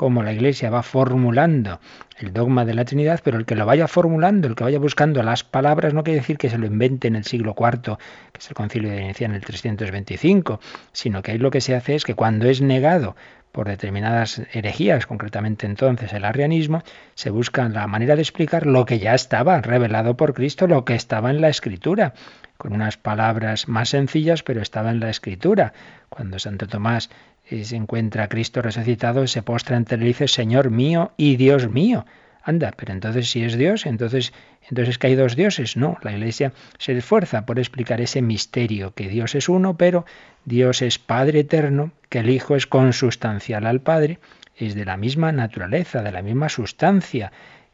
[0.00, 1.78] cómo la Iglesia va formulando
[2.16, 5.22] el dogma de la Trinidad, pero el que lo vaya formulando, el que vaya buscando
[5.22, 7.98] las palabras, no quiere decir que se lo invente en el siglo IV,
[8.32, 10.58] que es el concilio de Inicia en el 325,
[10.92, 13.14] sino que ahí lo que se hace es que cuando es negado
[13.52, 16.82] por determinadas herejías, concretamente entonces el arrianismo,
[17.14, 20.94] se busca la manera de explicar lo que ya estaba revelado por Cristo, lo que
[20.94, 22.14] estaba en la Escritura,
[22.56, 25.74] con unas palabras más sencillas, pero estaba en la Escritura.
[26.08, 27.10] Cuando Santo Tomás
[27.50, 31.68] eh, se encuentra Cristo resucitado, se postra ante él y dice, Señor mío y Dios
[31.68, 32.06] mío.
[32.42, 34.32] Anda, pero entonces si es Dios, entonces,
[34.68, 35.76] entonces que hay dos dioses.
[35.76, 40.06] No, la Iglesia se esfuerza por explicar ese misterio, que Dios es uno, pero
[40.44, 44.20] Dios es Padre eterno, que el Hijo es consustancial al Padre,
[44.56, 47.32] es de la misma naturaleza, de la misma sustancia,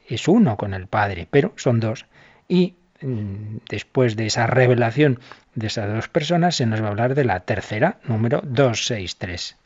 [0.09, 2.07] es uno con el Padre, pero son dos.
[2.49, 5.21] Y mm, después de esa revelación
[5.55, 9.57] de esas dos personas, se nos va a hablar de la tercera, número 263.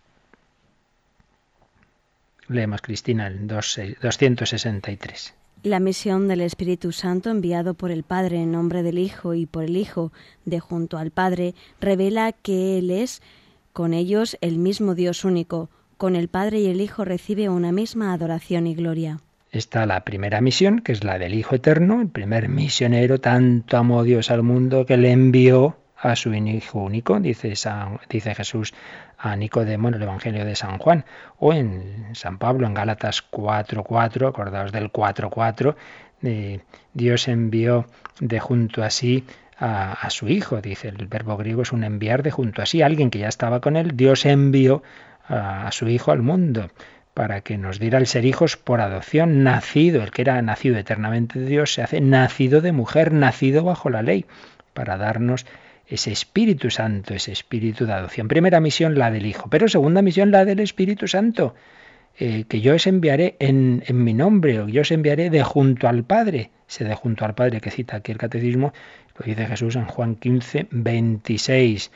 [2.50, 5.34] Leemos, Cristina, el 263.
[5.62, 9.62] La misión del Espíritu Santo enviado por el Padre en nombre del Hijo y por
[9.62, 10.10] el Hijo
[10.44, 13.22] de junto al Padre revela que Él es
[13.72, 15.70] con ellos el mismo Dios único.
[15.96, 19.20] Con el Padre y el Hijo recibe una misma adoración y gloria.
[19.52, 24.02] Está la primera misión, que es la del Hijo Eterno, el primer misionero, tanto amó
[24.02, 27.52] Dios al mundo que le envió a su Hijo único, dice,
[28.08, 28.72] dice Jesús
[29.18, 31.04] a Nicodemo en el Evangelio de San Juan,
[31.38, 35.76] o en San Pablo en Gálatas 4.4, acordaos del 4.4,
[36.22, 36.60] eh,
[36.94, 37.86] Dios envió
[38.18, 39.24] de junto a sí
[39.58, 43.10] a, su Hijo, dice el verbo griego es un enviar de junto a sí, alguien
[43.10, 44.82] que ya estaba con él, Dios envió
[45.28, 46.70] a, a su Hijo al mundo
[47.12, 51.38] para que nos diera el ser hijos por adopción, nacido, el que era nacido eternamente
[51.40, 54.24] de Dios, se hace nacido de mujer, nacido bajo la ley,
[54.72, 55.44] para darnos
[55.90, 58.28] ese Espíritu Santo, ese Espíritu de adopción.
[58.28, 61.54] Primera misión, la del Hijo, pero segunda misión, la del Espíritu Santo,
[62.16, 65.88] eh, que yo os enviaré en, en, mi nombre, o yo os enviaré de junto
[65.88, 66.50] al Padre.
[66.68, 68.72] Ese de junto al Padre que cita aquí el Catecismo,
[69.18, 71.90] lo dice Jesús en Juan 15, 26.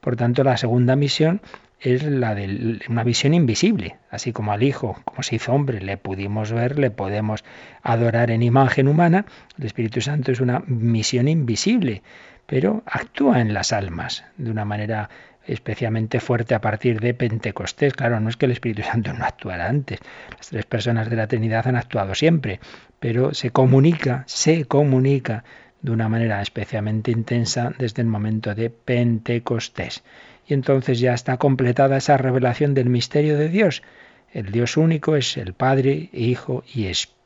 [0.00, 1.40] Por tanto, la segunda misión
[1.80, 5.96] es la de una visión invisible, así como al Hijo, como se hizo hombre, le
[5.96, 7.42] pudimos ver, le podemos
[7.82, 9.24] adorar en imagen humana,
[9.58, 12.02] el Espíritu Santo es una misión invisible
[12.50, 15.08] pero actúa en las almas de una manera
[15.46, 17.92] especialmente fuerte a partir de Pentecostés.
[17.92, 20.00] Claro, no es que el Espíritu Santo no actuara antes,
[20.36, 22.58] las tres personas de la Trinidad han actuado siempre,
[22.98, 25.44] pero se comunica, se comunica
[25.80, 30.02] de una manera especialmente intensa desde el momento de Pentecostés.
[30.44, 33.84] Y entonces ya está completada esa revelación del misterio de Dios.
[34.32, 37.19] El Dios único es el Padre, Hijo y Espíritu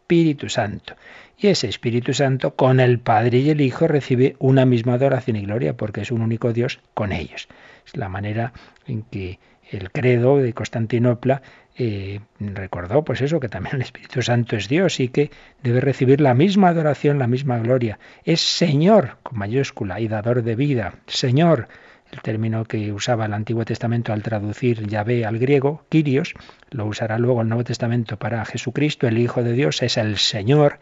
[0.49, 0.95] Santo.
[1.39, 5.43] Y ese Espíritu Santo con el Padre y el Hijo recibe una misma adoración y
[5.43, 7.49] gloria porque es un único Dios con ellos.
[7.87, 8.53] Es la manera
[8.87, 9.39] en que
[9.71, 11.43] el credo de Constantinopla
[11.77, 15.31] eh, recordó, pues eso, que también el Espíritu Santo es Dios y que
[15.63, 17.99] debe recibir la misma adoración, la misma gloria.
[18.25, 20.95] Es Señor, con mayúscula, y dador de vida.
[21.07, 21.67] Señor,
[22.13, 26.35] el término que usaba el Antiguo Testamento al traducir Yahvé al griego, Kyrios,
[26.71, 30.79] lo usará luego el Nuevo Testamento para Jesucristo, el Hijo de Dios, es el Señor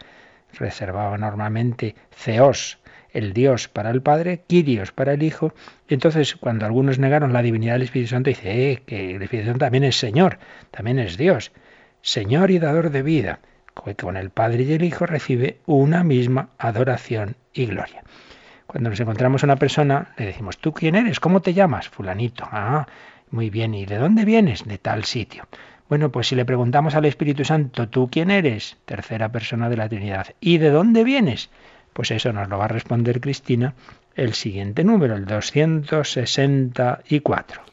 [0.59, 2.79] reservaba normalmente Zeos,
[3.13, 5.55] el Dios para el Padre, Kyrios para el Hijo.
[5.89, 9.65] Entonces, cuando algunos negaron la divinidad del Espíritu Santo, dice eh, que el Espíritu Santo
[9.65, 10.39] también es Señor,
[10.71, 11.53] también es Dios,
[12.01, 13.41] Señor y dador de vida,
[13.85, 18.03] que con el Padre y el Hijo recibe una misma adoración y gloria.
[18.73, 21.21] Cuando nos encontramos una persona, le decimos, ¿tú quién eres?
[21.21, 21.91] ¿Cómo te llamas?
[21.91, 22.49] Fulanito.
[22.51, 22.87] Ah,
[23.31, 23.75] muy bien.
[23.75, 24.65] ¿Y de dónde vienes?
[24.65, 25.47] De tal sitio.
[25.91, 28.79] Bueno, pues si le preguntamos al Espíritu Santo, ¿tú quién eres?
[28.87, 30.29] Tercera persona de la Trinidad.
[30.41, 31.51] ¿Y de dónde vienes?
[31.93, 33.75] Pues eso nos lo va a responder Cristina
[34.15, 37.72] el siguiente número, el 264.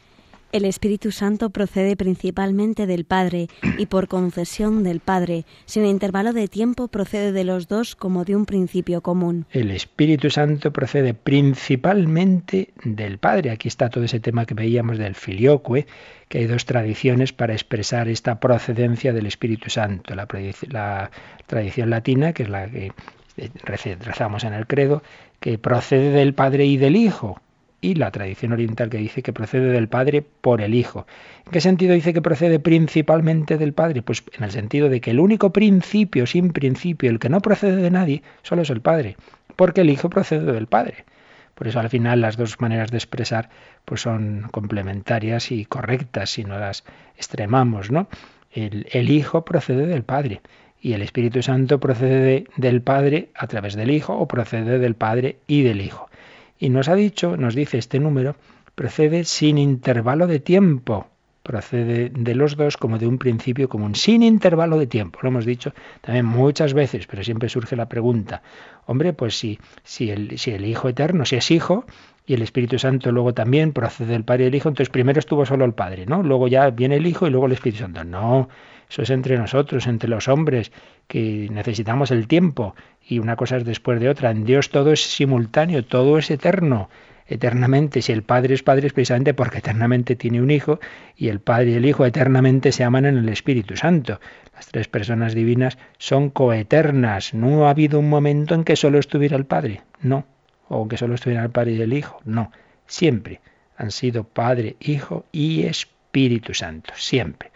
[0.52, 5.46] El Espíritu Santo procede principalmente del Padre y por concesión del Padre.
[5.66, 9.46] Sin intervalo de tiempo procede de los dos como de un principio común.
[9.52, 13.52] El Espíritu Santo procede principalmente del Padre.
[13.52, 15.86] Aquí está todo ese tema que veíamos del filioque,
[16.30, 20.16] que hay dos tradiciones para expresar esta procedencia del Espíritu Santo.
[20.16, 20.28] La,
[20.70, 21.12] la
[21.46, 22.92] tradición latina, que es la que
[24.02, 25.04] rezamos en el credo,
[25.40, 27.40] que procede del Padre y del Hijo
[27.82, 31.08] y la tradición oriental que dice que procede del Padre por el Hijo.
[31.46, 34.02] ¿En qué sentido dice que procede principalmente del Padre?
[34.02, 37.78] Pues en el sentido de que el único principio sin principio, el que no procede
[37.78, 39.16] de nadie, solo es el Padre,
[39.56, 41.06] porque el Hijo procede del Padre.
[41.56, 43.50] Por eso al final las dos maneras de expresar
[43.84, 46.86] pues son complementarias y correctas si no las
[47.18, 48.08] extremamos, ¿no?
[48.52, 50.42] El, el Hijo procede del Padre
[50.82, 55.38] y el Espíritu Santo procede del Padre a través del Hijo o procede del Padre
[55.48, 56.09] y del Hijo.
[56.60, 58.36] Y nos ha dicho, nos dice este número,
[58.76, 61.08] procede sin intervalo de tiempo.
[61.42, 65.20] procede de los dos como de un principio común, sin intervalo de tiempo.
[65.24, 68.44] Lo hemos dicho también muchas veces, pero siempre surge la pregunta,
[68.86, 71.86] hombre, pues si, si, el, si el Hijo Eterno, si es Hijo,
[72.28, 75.46] y el Espíritu Santo luego también procede del Padre y del Hijo, entonces primero estuvo
[75.46, 76.22] solo el Padre, ¿no?
[76.22, 78.04] Luego ya viene el Hijo y luego el Espíritu Santo.
[78.04, 78.50] No,
[78.90, 80.72] eso es entre nosotros, entre los hombres,
[81.08, 82.76] que necesitamos el tiempo
[83.08, 84.32] y una cosa es después de otra.
[84.32, 86.90] En Dios todo es simultáneo, todo es eterno
[87.28, 88.02] eternamente.
[88.02, 90.80] Si el Padre es Padre es precisamente porque eternamente tiene un Hijo
[91.16, 94.20] y el Padre y el Hijo eternamente se aman en el Espíritu Santo.
[94.56, 97.34] Las tres personas divinas son coeternas.
[97.34, 99.82] No ha habido un momento en que solo estuviera el Padre.
[100.02, 100.26] No.
[100.68, 102.20] O que solo estuviera el Padre y el Hijo.
[102.26, 102.52] No.
[102.88, 103.40] Siempre
[103.78, 106.94] han sido Padre, Hijo y Espíritu Santo.
[106.96, 107.52] Siempre.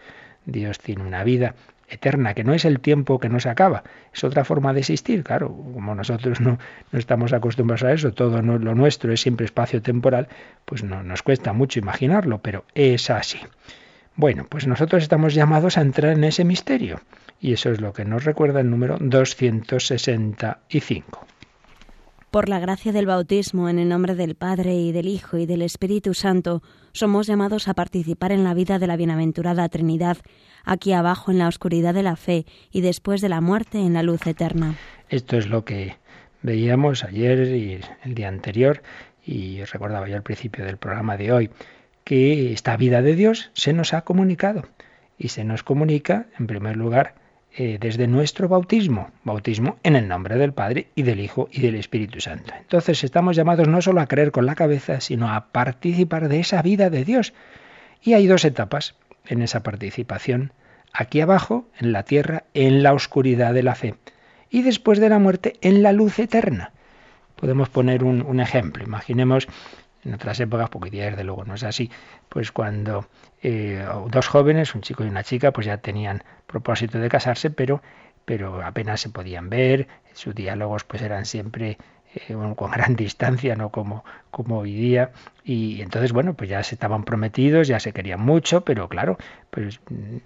[0.46, 1.54] Dios tiene una vida
[1.88, 3.82] eterna, que no es el tiempo que no se acaba,
[4.12, 5.22] es otra forma de existir.
[5.22, 6.58] Claro, como nosotros no,
[6.92, 10.28] no estamos acostumbrados a eso, todo lo nuestro es siempre espacio temporal,
[10.64, 13.38] pues no, nos cuesta mucho imaginarlo, pero es así.
[14.16, 17.00] Bueno, pues nosotros estamos llamados a entrar en ese misterio,
[17.40, 21.26] y eso es lo que nos recuerda el número 265.
[22.34, 25.62] Por la gracia del bautismo, en el nombre del Padre y del Hijo y del
[25.62, 30.16] Espíritu Santo, somos llamados a participar en la vida de la bienaventurada Trinidad,
[30.64, 34.02] aquí abajo en la oscuridad de la fe y después de la muerte en la
[34.02, 34.74] luz eterna.
[35.08, 35.96] Esto es lo que
[36.42, 38.82] veíamos ayer y el día anterior,
[39.24, 41.50] y recordaba yo al principio del programa de hoy,
[42.02, 44.64] que esta vida de Dios se nos ha comunicado,
[45.16, 47.14] y se nos comunica, en primer lugar,
[47.56, 51.76] eh, desde nuestro bautismo, bautismo en el nombre del Padre y del Hijo y del
[51.76, 52.52] Espíritu Santo.
[52.58, 56.62] Entonces estamos llamados no solo a creer con la cabeza, sino a participar de esa
[56.62, 57.32] vida de Dios.
[58.02, 58.96] Y hay dos etapas
[59.26, 60.52] en esa participación,
[60.92, 63.94] aquí abajo, en la tierra, en la oscuridad de la fe,
[64.50, 66.72] y después de la muerte, en la luz eterna.
[67.36, 68.82] Podemos poner un, un ejemplo.
[68.82, 69.46] Imaginemos
[70.04, 71.90] en otras épocas, porque día desde luego no es así,
[72.28, 73.06] pues cuando
[73.42, 77.82] eh, dos jóvenes, un chico y una chica, pues ya tenían propósito de casarse, pero,
[78.24, 81.78] pero apenas se podían ver, sus diálogos pues eran siempre
[82.14, 85.10] eh, con gran distancia, no como, como hoy día.
[85.44, 89.18] Y entonces, bueno, pues ya se estaban prometidos, ya se querían mucho, pero claro,
[89.50, 89.80] pues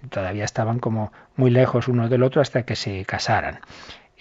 [0.09, 3.59] todavía estaban como muy lejos uno del otro hasta que se casaran.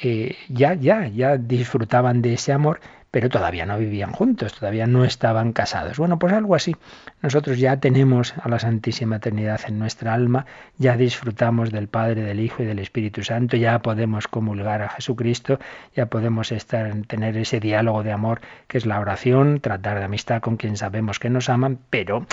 [0.01, 2.81] Eh, ya, ya, ya disfrutaban de ese amor,
[3.11, 5.99] pero todavía no vivían juntos, todavía no estaban casados.
[5.99, 6.77] Bueno, pues algo así.
[7.23, 10.47] Nosotros ya tenemos a la Santísima Trinidad en nuestra alma,
[10.77, 15.59] ya disfrutamos del Padre, del Hijo y del Espíritu Santo, ya podemos comulgar a Jesucristo,
[15.97, 20.41] ya podemos estar, tener ese diálogo de amor que es la oración, tratar de amistad
[20.41, 22.27] con quien sabemos que nos aman, pero,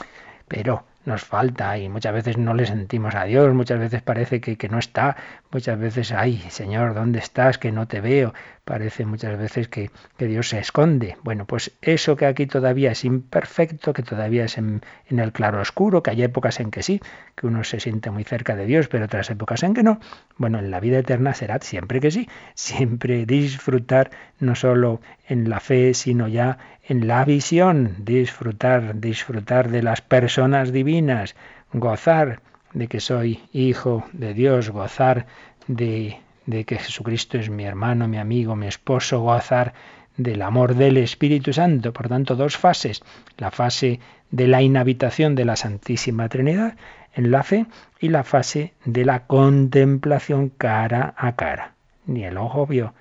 [0.48, 4.58] pero nos falta y muchas veces no le sentimos a Dios, muchas veces parece que,
[4.58, 5.16] que, no está,
[5.52, 7.58] muchas veces, ay Señor, ¿dónde estás?
[7.58, 8.34] Que no te veo,
[8.64, 11.18] parece muchas veces que, que Dios se esconde.
[11.24, 15.62] Bueno, pues eso que aquí todavía es imperfecto, que todavía es en, en el claro
[15.62, 17.00] oscuro, que hay épocas en que sí,
[17.36, 20.00] que uno se siente muy cerca de Dios, pero otras épocas en que no,
[20.38, 25.60] bueno, en la vida eterna será siempre que sí, siempre disfrutar no solo en la
[25.60, 31.36] fe, sino ya en la visión, disfrutar, disfrutar de las personas divinas,
[31.74, 32.42] gozar
[32.74, 35.26] de que soy hijo de Dios, gozar
[35.68, 39.74] de, de que Jesucristo es mi hermano, mi amigo, mi esposo, gozar
[40.16, 41.92] del amor del Espíritu Santo.
[41.92, 43.02] Por tanto, dos fases.
[43.38, 46.76] La fase de la inhabitación de la Santísima Trinidad
[47.16, 47.66] en la fe
[48.00, 51.74] y la fase de la contemplación cara a cara.
[52.06, 52.94] Ni el ojo vio,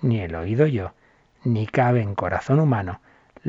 [0.00, 0.94] ni el oído yo,
[1.44, 3.00] ni cabe en corazón humano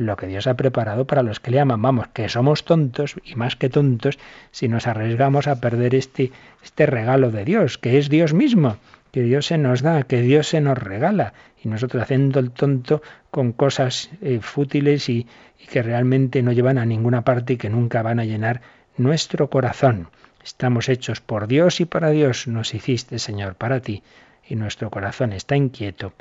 [0.06, 1.80] lo que Dios ha preparado para los que le aman.
[1.80, 4.18] Vamos, que somos tontos y más que tontos
[4.50, 6.32] si nos arriesgamos a perder este,
[6.62, 8.76] este regalo de Dios, que es Dios mismo,
[9.12, 11.32] que Dios se nos da, que Dios se nos regala.
[11.62, 15.26] Y nosotros haciendo el tonto con cosas eh, fútiles y,
[15.58, 18.62] y que realmente no llevan a ninguna parte y que nunca van a llenar
[18.96, 20.08] nuestro corazón.
[20.42, 24.02] Estamos hechos por Dios y para Dios nos hiciste, Señor, para ti,
[24.48, 26.14] y nuestro corazón está inquieto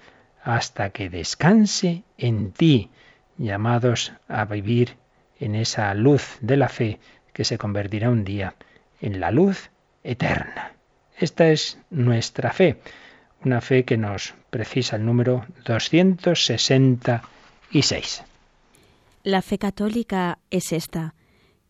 [0.44, 2.90] hasta que descanse en ti
[3.40, 4.98] llamados a vivir
[5.40, 7.00] en esa luz de la fe
[7.34, 8.54] que se convertirá un día
[9.02, 9.72] en la luz
[10.04, 10.74] eterna.
[11.18, 12.80] Esta es nuestra fe,
[13.44, 18.24] una fe que nos precisa el número 266.
[19.24, 21.16] La fe católica es esta,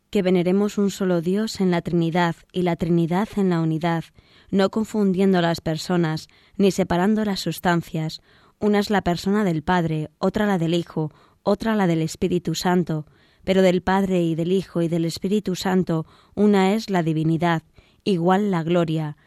[0.09, 4.03] que veneremos un solo Dios en la Trinidad y la Trinidad en la unidad,
[4.49, 8.22] no confundiendo las personas ni separando las sustancias.
[8.59, 11.11] Una es la persona del Padre, otra la del Hijo,
[11.49, 13.07] otra la del Espíritu Santo,
[13.43, 17.63] pero del Padre y del Hijo y del Espíritu Santo una es la divinidad,
[18.03, 19.17] igual la gloria,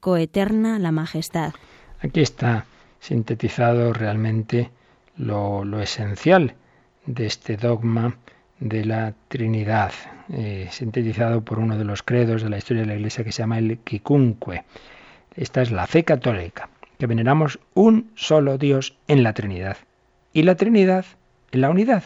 [0.00, 1.52] coeterna la majestad.
[2.00, 2.64] Aquí está
[3.00, 4.70] sintetizado realmente
[5.18, 6.54] lo, lo esencial
[7.04, 8.16] de este dogma
[8.60, 9.92] de la Trinidad.
[10.30, 13.42] eh, sintetizado por uno de los credos de la historia de la Iglesia que se
[13.42, 14.64] llama el Kikunkwe.
[15.36, 19.76] Esta es la fe católica, que veneramos un solo Dios en la Trinidad
[20.32, 21.04] y la Trinidad
[21.52, 22.04] en la unidad.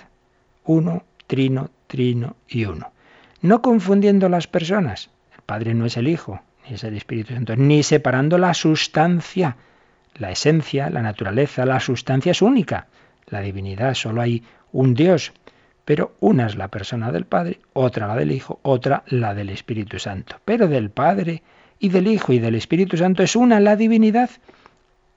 [0.65, 2.93] Uno, trino, trino y uno.
[3.41, 5.11] No confundiendo las personas.
[5.35, 9.57] El Padre no es el Hijo, ni es el Espíritu Santo, ni separando la sustancia.
[10.15, 12.87] La esencia, la naturaleza, la sustancia es única.
[13.27, 15.33] La divinidad, solo hay un Dios,
[15.85, 19.99] pero una es la persona del Padre, otra la del Hijo, otra la del Espíritu
[19.99, 20.37] Santo.
[20.45, 21.43] Pero del Padre
[21.79, 24.31] y del Hijo y del Espíritu Santo es una la divinidad,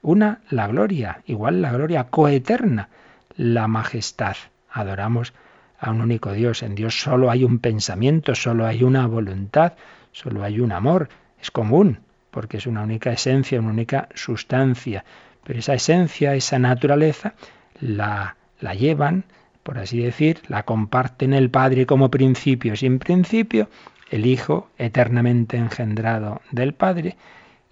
[0.02, 2.88] una la gloria, igual la gloria coeterna,
[3.36, 4.36] la majestad.
[4.70, 5.32] Adoramos
[5.78, 6.62] a un único Dios.
[6.62, 9.74] En Dios solo hay un pensamiento, solo hay una voluntad,
[10.12, 11.08] solo hay un amor.
[11.40, 15.04] Es común, porque es una única esencia, una única sustancia.
[15.44, 17.34] Pero esa esencia, esa naturaleza,
[17.80, 19.24] la, la llevan,
[19.62, 23.68] por así decir, la comparten el Padre como principio sin principio,
[24.10, 27.16] el Hijo eternamente engendrado del Padre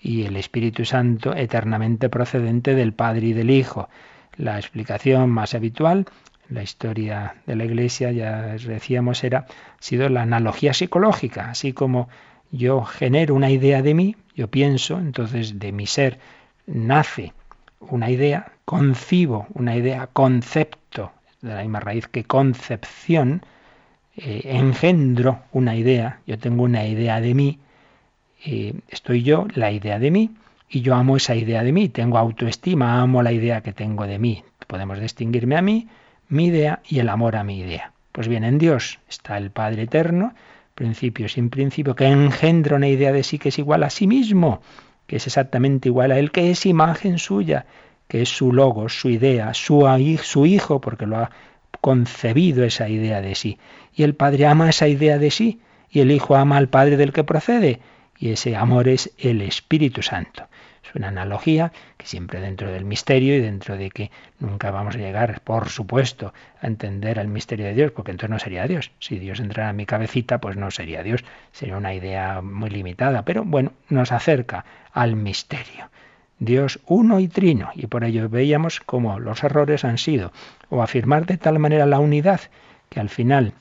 [0.00, 3.88] y el Espíritu Santo eternamente procedente del Padre y del Hijo.
[4.36, 6.06] La explicación más habitual
[6.48, 9.46] la historia de la Iglesia, ya decíamos, era,
[9.80, 12.08] sido la analogía psicológica, así como
[12.50, 16.18] yo genero una idea de mí, yo pienso, entonces de mi ser
[16.66, 17.32] nace
[17.80, 23.42] una idea, concibo una idea, concepto, de la misma raíz que concepción,
[24.16, 27.58] eh, engendro una idea, yo tengo una idea de mí,
[28.44, 30.30] eh, estoy yo, la idea de mí,
[30.74, 34.18] y yo amo esa idea de mí, tengo autoestima, amo la idea que tengo de
[34.18, 34.42] mí.
[34.66, 35.86] Podemos distinguirme a mí,
[36.28, 37.92] mi idea y el amor a mi idea.
[38.10, 40.34] Pues bien, en Dios está el Padre Eterno,
[40.74, 44.62] principio sin principio, que engendra una idea de sí que es igual a sí mismo,
[45.06, 47.66] que es exactamente igual a Él, que es imagen suya,
[48.08, 49.86] que es su logo, su idea, su,
[50.24, 51.30] su hijo, porque lo ha
[51.80, 53.58] concebido esa idea de sí.
[53.94, 57.12] Y el Padre ama esa idea de sí, y el Hijo ama al Padre del
[57.12, 57.78] que procede,
[58.18, 60.48] y ese amor es el Espíritu Santo.
[60.86, 64.98] Es una analogía que siempre dentro del misterio y dentro de que nunca vamos a
[64.98, 68.90] llegar, por supuesto, a entender el misterio de Dios, porque entonces no sería Dios.
[68.98, 73.24] Si Dios entrara en mi cabecita, pues no sería Dios, sería una idea muy limitada,
[73.24, 75.90] pero bueno, nos acerca al misterio.
[76.38, 80.32] Dios uno y trino, y por ello veíamos cómo los errores han sido
[80.68, 82.40] o afirmar de tal manera la unidad
[82.90, 83.52] que al final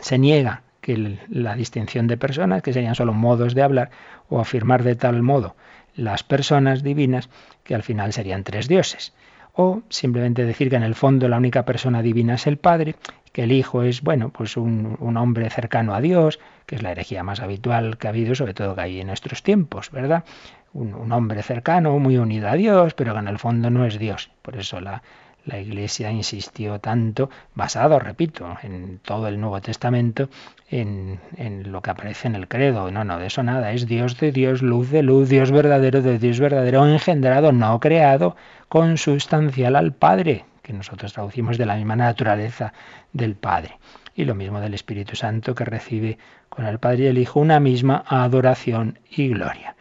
[0.00, 3.90] se niega que la distinción de personas, que serían solo modos de hablar,
[4.28, 5.54] o afirmar de tal modo
[5.94, 7.28] las personas divinas
[7.64, 9.12] que al final serían tres dioses.
[9.54, 12.94] O simplemente decir que en el fondo la única persona divina es el Padre,
[13.32, 17.22] que el Hijo es, bueno, pues un, hombre cercano a Dios, que es la herejía
[17.22, 20.24] más habitual que ha habido, sobre todo que hay en nuestros tiempos, ¿verdad?
[20.72, 23.98] Un, un hombre cercano, muy unido a Dios, pero que en el fondo no es
[23.98, 24.30] Dios.
[24.40, 25.02] Por eso la,
[25.44, 30.28] la Iglesia insistió tanto, basado, repito, en todo el Nuevo Testamento,
[30.70, 31.18] en,
[31.64, 32.90] lo que aparece en el credo.
[32.90, 33.72] No, no, de eso nada.
[33.72, 38.36] Es Dios de Dios, luz de luz, Dios verdadero de Dios verdadero, engendrado, no creado,
[38.68, 42.72] consustancial al Padre, que nosotros traducimos de la misma naturaleza
[43.12, 43.78] del Padre.
[44.14, 46.18] Y lo mismo del Espíritu Santo, que recibe
[46.48, 49.74] con el Padre y el Hijo una misma adoración y gloria.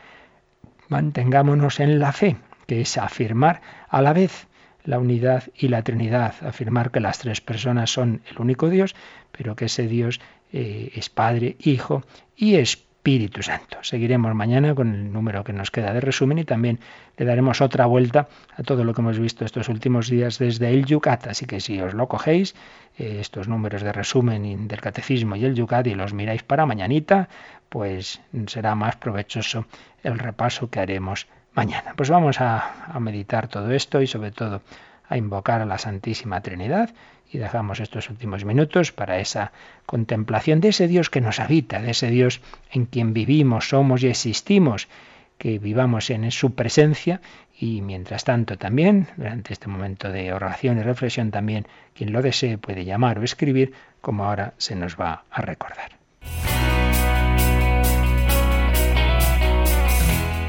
[0.87, 4.47] Mantengámonos en la fe, que es afirmar a la vez
[4.85, 8.95] la unidad y la Trinidad, afirmar que las tres personas son el único Dios,
[9.31, 10.19] pero que ese Dios
[10.53, 12.03] eh, es Padre, Hijo
[12.35, 13.77] y Espíritu Santo.
[13.81, 16.79] Seguiremos mañana con el número que nos queda de resumen y también
[17.17, 20.85] le daremos otra vuelta a todo lo que hemos visto estos últimos días desde el
[20.85, 21.27] Yucat.
[21.27, 22.53] Así que si os lo cogéis,
[22.97, 27.29] eh, estos números de resumen del Catecismo y el Yucat y los miráis para mañanita,
[27.69, 29.65] pues será más provechoso
[30.03, 31.93] el repaso que haremos mañana.
[31.95, 34.61] Pues vamos a, meditar todo esto y sobre todo
[35.07, 36.91] a invocar a la Santísima Trinidad
[37.31, 39.51] y dejamos estos últimos minutos para esa
[39.85, 42.41] contemplación de ese Dios que nos habita, de ese Dios
[42.71, 44.87] en quien vivimos, somos y existimos,
[45.37, 47.19] que vivamos en su presencia
[47.57, 52.57] y mientras tanto también, durante este momento de oración y reflexión también, quien lo desee
[52.57, 55.91] puede llamar o escribir como ahora se nos va a recordar.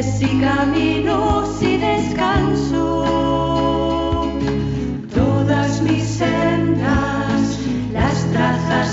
[0.00, 0.22] sondeas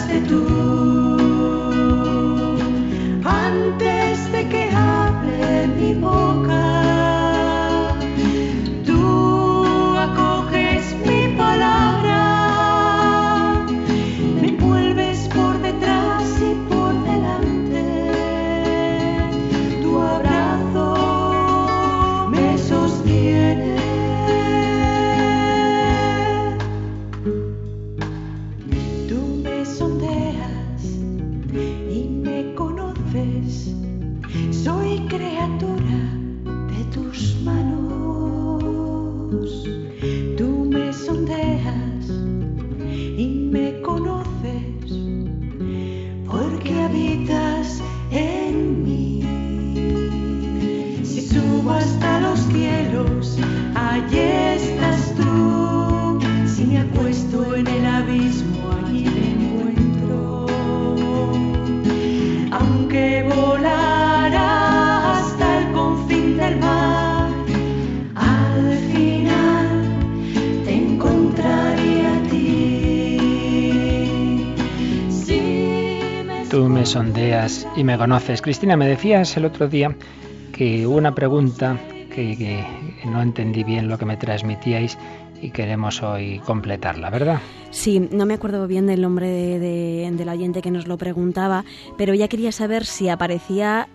[0.09, 0.58] y
[77.83, 78.41] me conoces.
[78.41, 79.95] Cristina, me decías el otro día
[80.51, 81.77] que hubo una pregunta
[82.13, 82.65] que,
[83.05, 84.97] no entendí bien lo que me transmitíais
[85.41, 87.39] y queremos hoy completarla, ¿verdad?
[87.69, 91.63] Sí, no me acuerdo bien del nombre de, del oyente que nos lo preguntaba,
[91.97, 93.87] pero ya quería saber si aparecía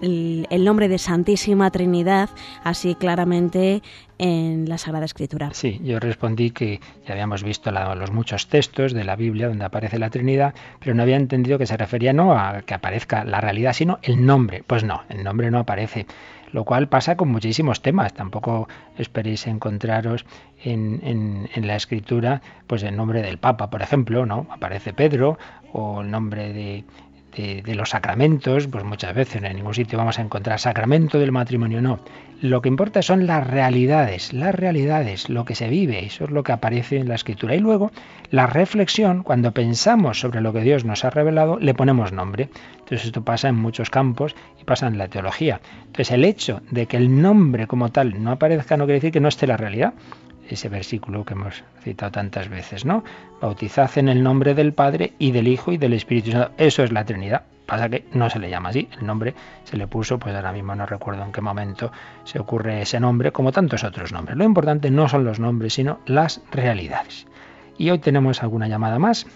[0.00, 2.30] el, nombre de Santísima Trinidad
[2.64, 3.82] así claramente
[4.18, 5.50] en la Sagrada Escritura.
[5.52, 9.98] Sí, yo respondí que ya habíamos visto los muchos textos de la Biblia donde aparece
[9.98, 13.72] la Trinidad, pero no había entendido que se refería no a que aparezca la realidad,
[13.72, 14.64] sino el nombre.
[14.66, 16.06] Pues no, el nombre no aparece
[16.52, 18.14] lo cual pasa con muchísimos temas.
[18.14, 20.24] Tampoco esperéis encontraros
[20.64, 24.46] en, en, en, la escritura, pues el nombre del Papa, por ejemplo, ¿no?
[24.50, 25.38] Aparece Pedro,
[25.72, 26.84] o el nombre de,
[27.38, 31.80] de, los sacramentos, pues muchas veces en ningún sitio vamos a encontrar sacramento del matrimonio,
[31.80, 32.00] no.
[32.40, 36.42] Lo que importa son las realidades, las realidades, lo que se vive, eso es lo
[36.42, 37.54] que aparece en la escritura.
[37.54, 37.90] Y luego,
[38.30, 42.48] la reflexión, cuando pensamos sobre lo que Dios nos ha revelado, le ponemos nombre.
[42.72, 45.60] Entonces esto pasa en muchos campos y pasa en la teología.
[45.86, 49.20] Entonces el hecho de que el nombre como tal no aparezca no quiere decir que
[49.20, 49.94] no esté la realidad
[50.48, 53.04] ese versículo que hemos citado tantas veces, ¿no?
[53.40, 56.52] Bautizad en el nombre del Padre y del Hijo y del Espíritu Santo.
[56.56, 57.42] Eso es la Trinidad.
[57.66, 58.88] Pasa que no se le llama así.
[58.98, 59.34] El nombre
[59.64, 61.92] se le puso, pues ahora mismo no recuerdo en qué momento
[62.24, 64.38] se ocurre ese nombre, como tantos otros nombres.
[64.38, 67.26] Lo importante no son los nombres, sino las realidades.
[67.76, 69.26] Y hoy tenemos alguna llamada más.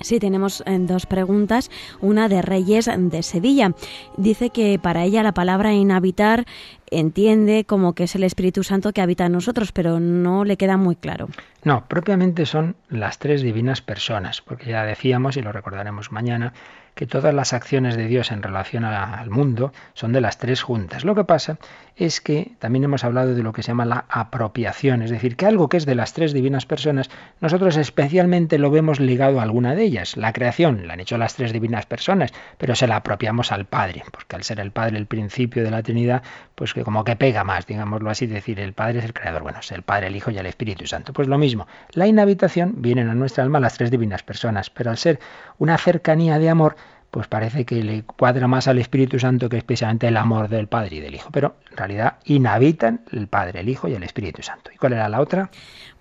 [0.00, 1.70] Sí, tenemos eh, dos preguntas.
[2.00, 3.72] Una de Reyes de Sevilla.
[4.16, 6.46] Dice que para ella la palabra inhabitar
[6.90, 10.76] entiende como que es el Espíritu Santo que habita en nosotros, pero no le queda
[10.76, 11.28] muy claro.
[11.64, 16.52] No, propiamente son las tres divinas personas, porque ya decíamos, y lo recordaremos mañana,
[16.94, 21.04] que todas las acciones de Dios en relación al mundo son de las tres juntas.
[21.04, 21.58] Lo que pasa
[21.96, 25.46] es que también hemos hablado de lo que se llama la apropiación, es decir, que
[25.46, 27.08] algo que es de las tres divinas personas,
[27.40, 30.18] nosotros especialmente lo vemos ligado a alguna de ellas.
[30.18, 34.04] La creación la han hecho las tres divinas personas, pero se la apropiamos al Padre,
[34.12, 36.22] porque al ser el Padre el principio de la Trinidad,
[36.54, 39.60] pues que como que pega más, digámoslo así, decir, el Padre es el creador, bueno,
[39.60, 41.14] es el Padre, el Hijo y el Espíritu Santo.
[41.14, 44.98] Pues lo mismo, la inhabitación vienen a nuestra alma las tres divinas personas, pero al
[44.98, 45.18] ser
[45.56, 46.76] una cercanía de amor,
[47.16, 50.96] pues parece que le cuadra más al Espíritu Santo que especialmente el amor del Padre
[50.96, 51.30] y del Hijo.
[51.32, 54.70] Pero en realidad inhabitan el Padre, el Hijo y el Espíritu Santo.
[54.70, 55.50] ¿Y cuál era la otra?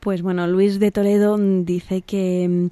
[0.02, 2.68] Pues bueno, Luis de Toledo dice que mm,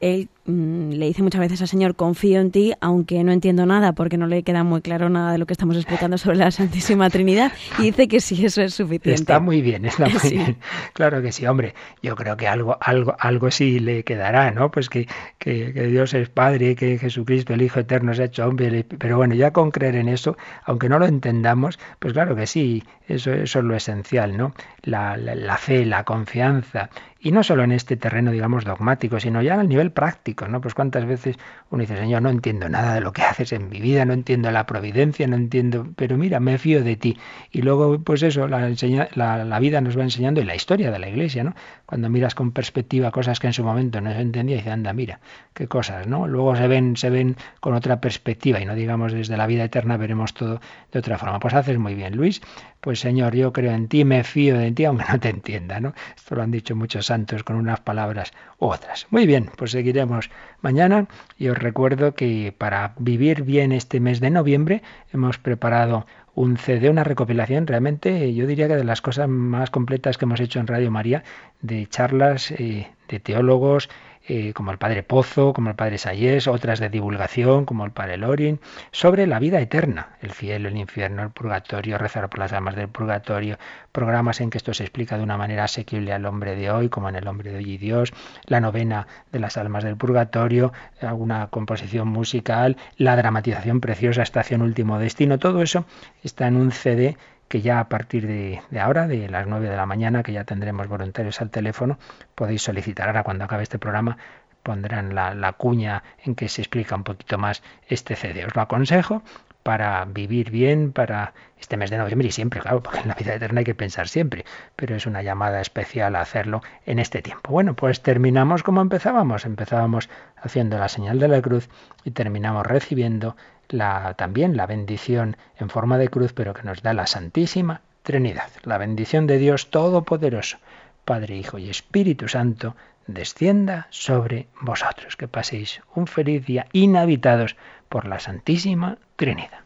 [0.00, 3.92] él mm, le dice muchas veces al Señor, confío en ti, aunque no entiendo nada,
[3.92, 7.10] porque no le queda muy claro nada de lo que estamos explicando sobre la Santísima
[7.10, 9.14] Trinidad, y dice que sí, eso es suficiente.
[9.20, 10.56] Está muy bien, está muy bien.
[10.92, 14.70] Claro que sí, hombre, yo creo que algo, algo, algo sí le quedará, ¿no?
[14.70, 18.84] Pues que, que, Dios es Padre, que Jesucristo, el Hijo Eterno, se ha hecho hombre,
[18.84, 22.84] pero bueno, ya con creer en eso, aunque no lo entendamos, pues claro que sí,
[23.08, 24.54] eso, eso es lo esencial, ¿no?
[24.82, 26.90] La, la, la fe, la confianza,
[27.26, 30.60] y no solo en este terreno, digamos, dogmático, sino ya a nivel práctico, ¿no?
[30.60, 31.36] Pues cuántas veces
[31.70, 34.50] uno dice, Señor, no entiendo nada de lo que haces en mi vida, no entiendo
[34.50, 37.16] la providencia, no entiendo, pero mira, me fío de ti.
[37.50, 38.70] Y luego, pues eso, la,
[39.14, 41.54] la, la vida nos va enseñando y la historia de la Iglesia, ¿no?
[41.86, 45.20] Cuando miras con perspectiva cosas que en su momento no se entendía, dice, anda, mira,
[45.54, 46.26] qué cosas, ¿no?
[46.26, 49.96] Luego se ven, se ven con otra perspectiva y no digamos desde la vida eterna
[49.96, 50.60] veremos todo
[50.92, 51.38] de otra forma.
[51.40, 52.42] Pues haces muy bien, Luis,
[52.86, 55.92] pues Señor, yo creo en ti, me fío de ti, aunque no te entienda, ¿no?
[56.14, 58.30] Esto lo han dicho muchos santos con unas palabras
[58.60, 59.08] u otras.
[59.10, 60.30] Muy bien, pues seguiremos
[60.62, 64.82] mañana y os recuerdo que para vivir bien este mes de noviembre
[65.12, 66.06] hemos preparado
[66.36, 70.38] un CD, una recopilación realmente, yo diría que de las cosas más completas que hemos
[70.38, 71.24] hecho en Radio María,
[71.62, 73.88] de charlas eh, de teólogos,
[74.28, 78.16] eh, como el padre Pozo, como el padre Sayés, otras de divulgación, como el padre
[78.16, 78.60] Lorin,
[78.90, 82.88] sobre la vida eterna, el cielo, el infierno, el purgatorio, rezar por las almas del
[82.88, 83.58] purgatorio,
[83.92, 87.08] programas en que esto se explica de una manera asequible al hombre de hoy, como
[87.08, 88.12] en el hombre de hoy y Dios,
[88.46, 94.98] la novena de las almas del purgatorio, alguna composición musical, la dramatización preciosa, estación último
[94.98, 95.84] destino, todo eso
[96.22, 97.16] está en un CD
[97.48, 100.88] que ya a partir de, ahora, de las 9 de la mañana, que ya tendremos
[100.88, 101.98] voluntarios al teléfono,
[102.34, 103.08] podéis solicitar.
[103.08, 104.18] Ahora cuando acabe este programa
[104.62, 108.44] pondrán la, la cuña en que se explica un poquito más este CD.
[108.44, 109.22] Os lo aconsejo
[109.66, 113.34] para vivir bien, para este mes de noviembre y siempre, claro, porque en la vida
[113.34, 114.44] eterna hay que pensar siempre,
[114.76, 117.50] pero es una llamada especial a hacerlo en este tiempo.
[117.50, 119.44] Bueno, pues terminamos como empezábamos.
[119.44, 121.68] Empezábamos haciendo la señal de la cruz
[122.04, 123.36] y terminamos recibiendo
[123.68, 128.48] la, también la bendición en forma de cruz, pero que nos da la Santísima Trinidad.
[128.62, 130.58] La bendición de Dios Todopoderoso,
[131.04, 135.16] Padre, Hijo y Espíritu Santo, descienda sobre vosotros.
[135.16, 137.56] Que paséis un feliz día inhabitados
[137.88, 139.65] por la Santísima Trinidad.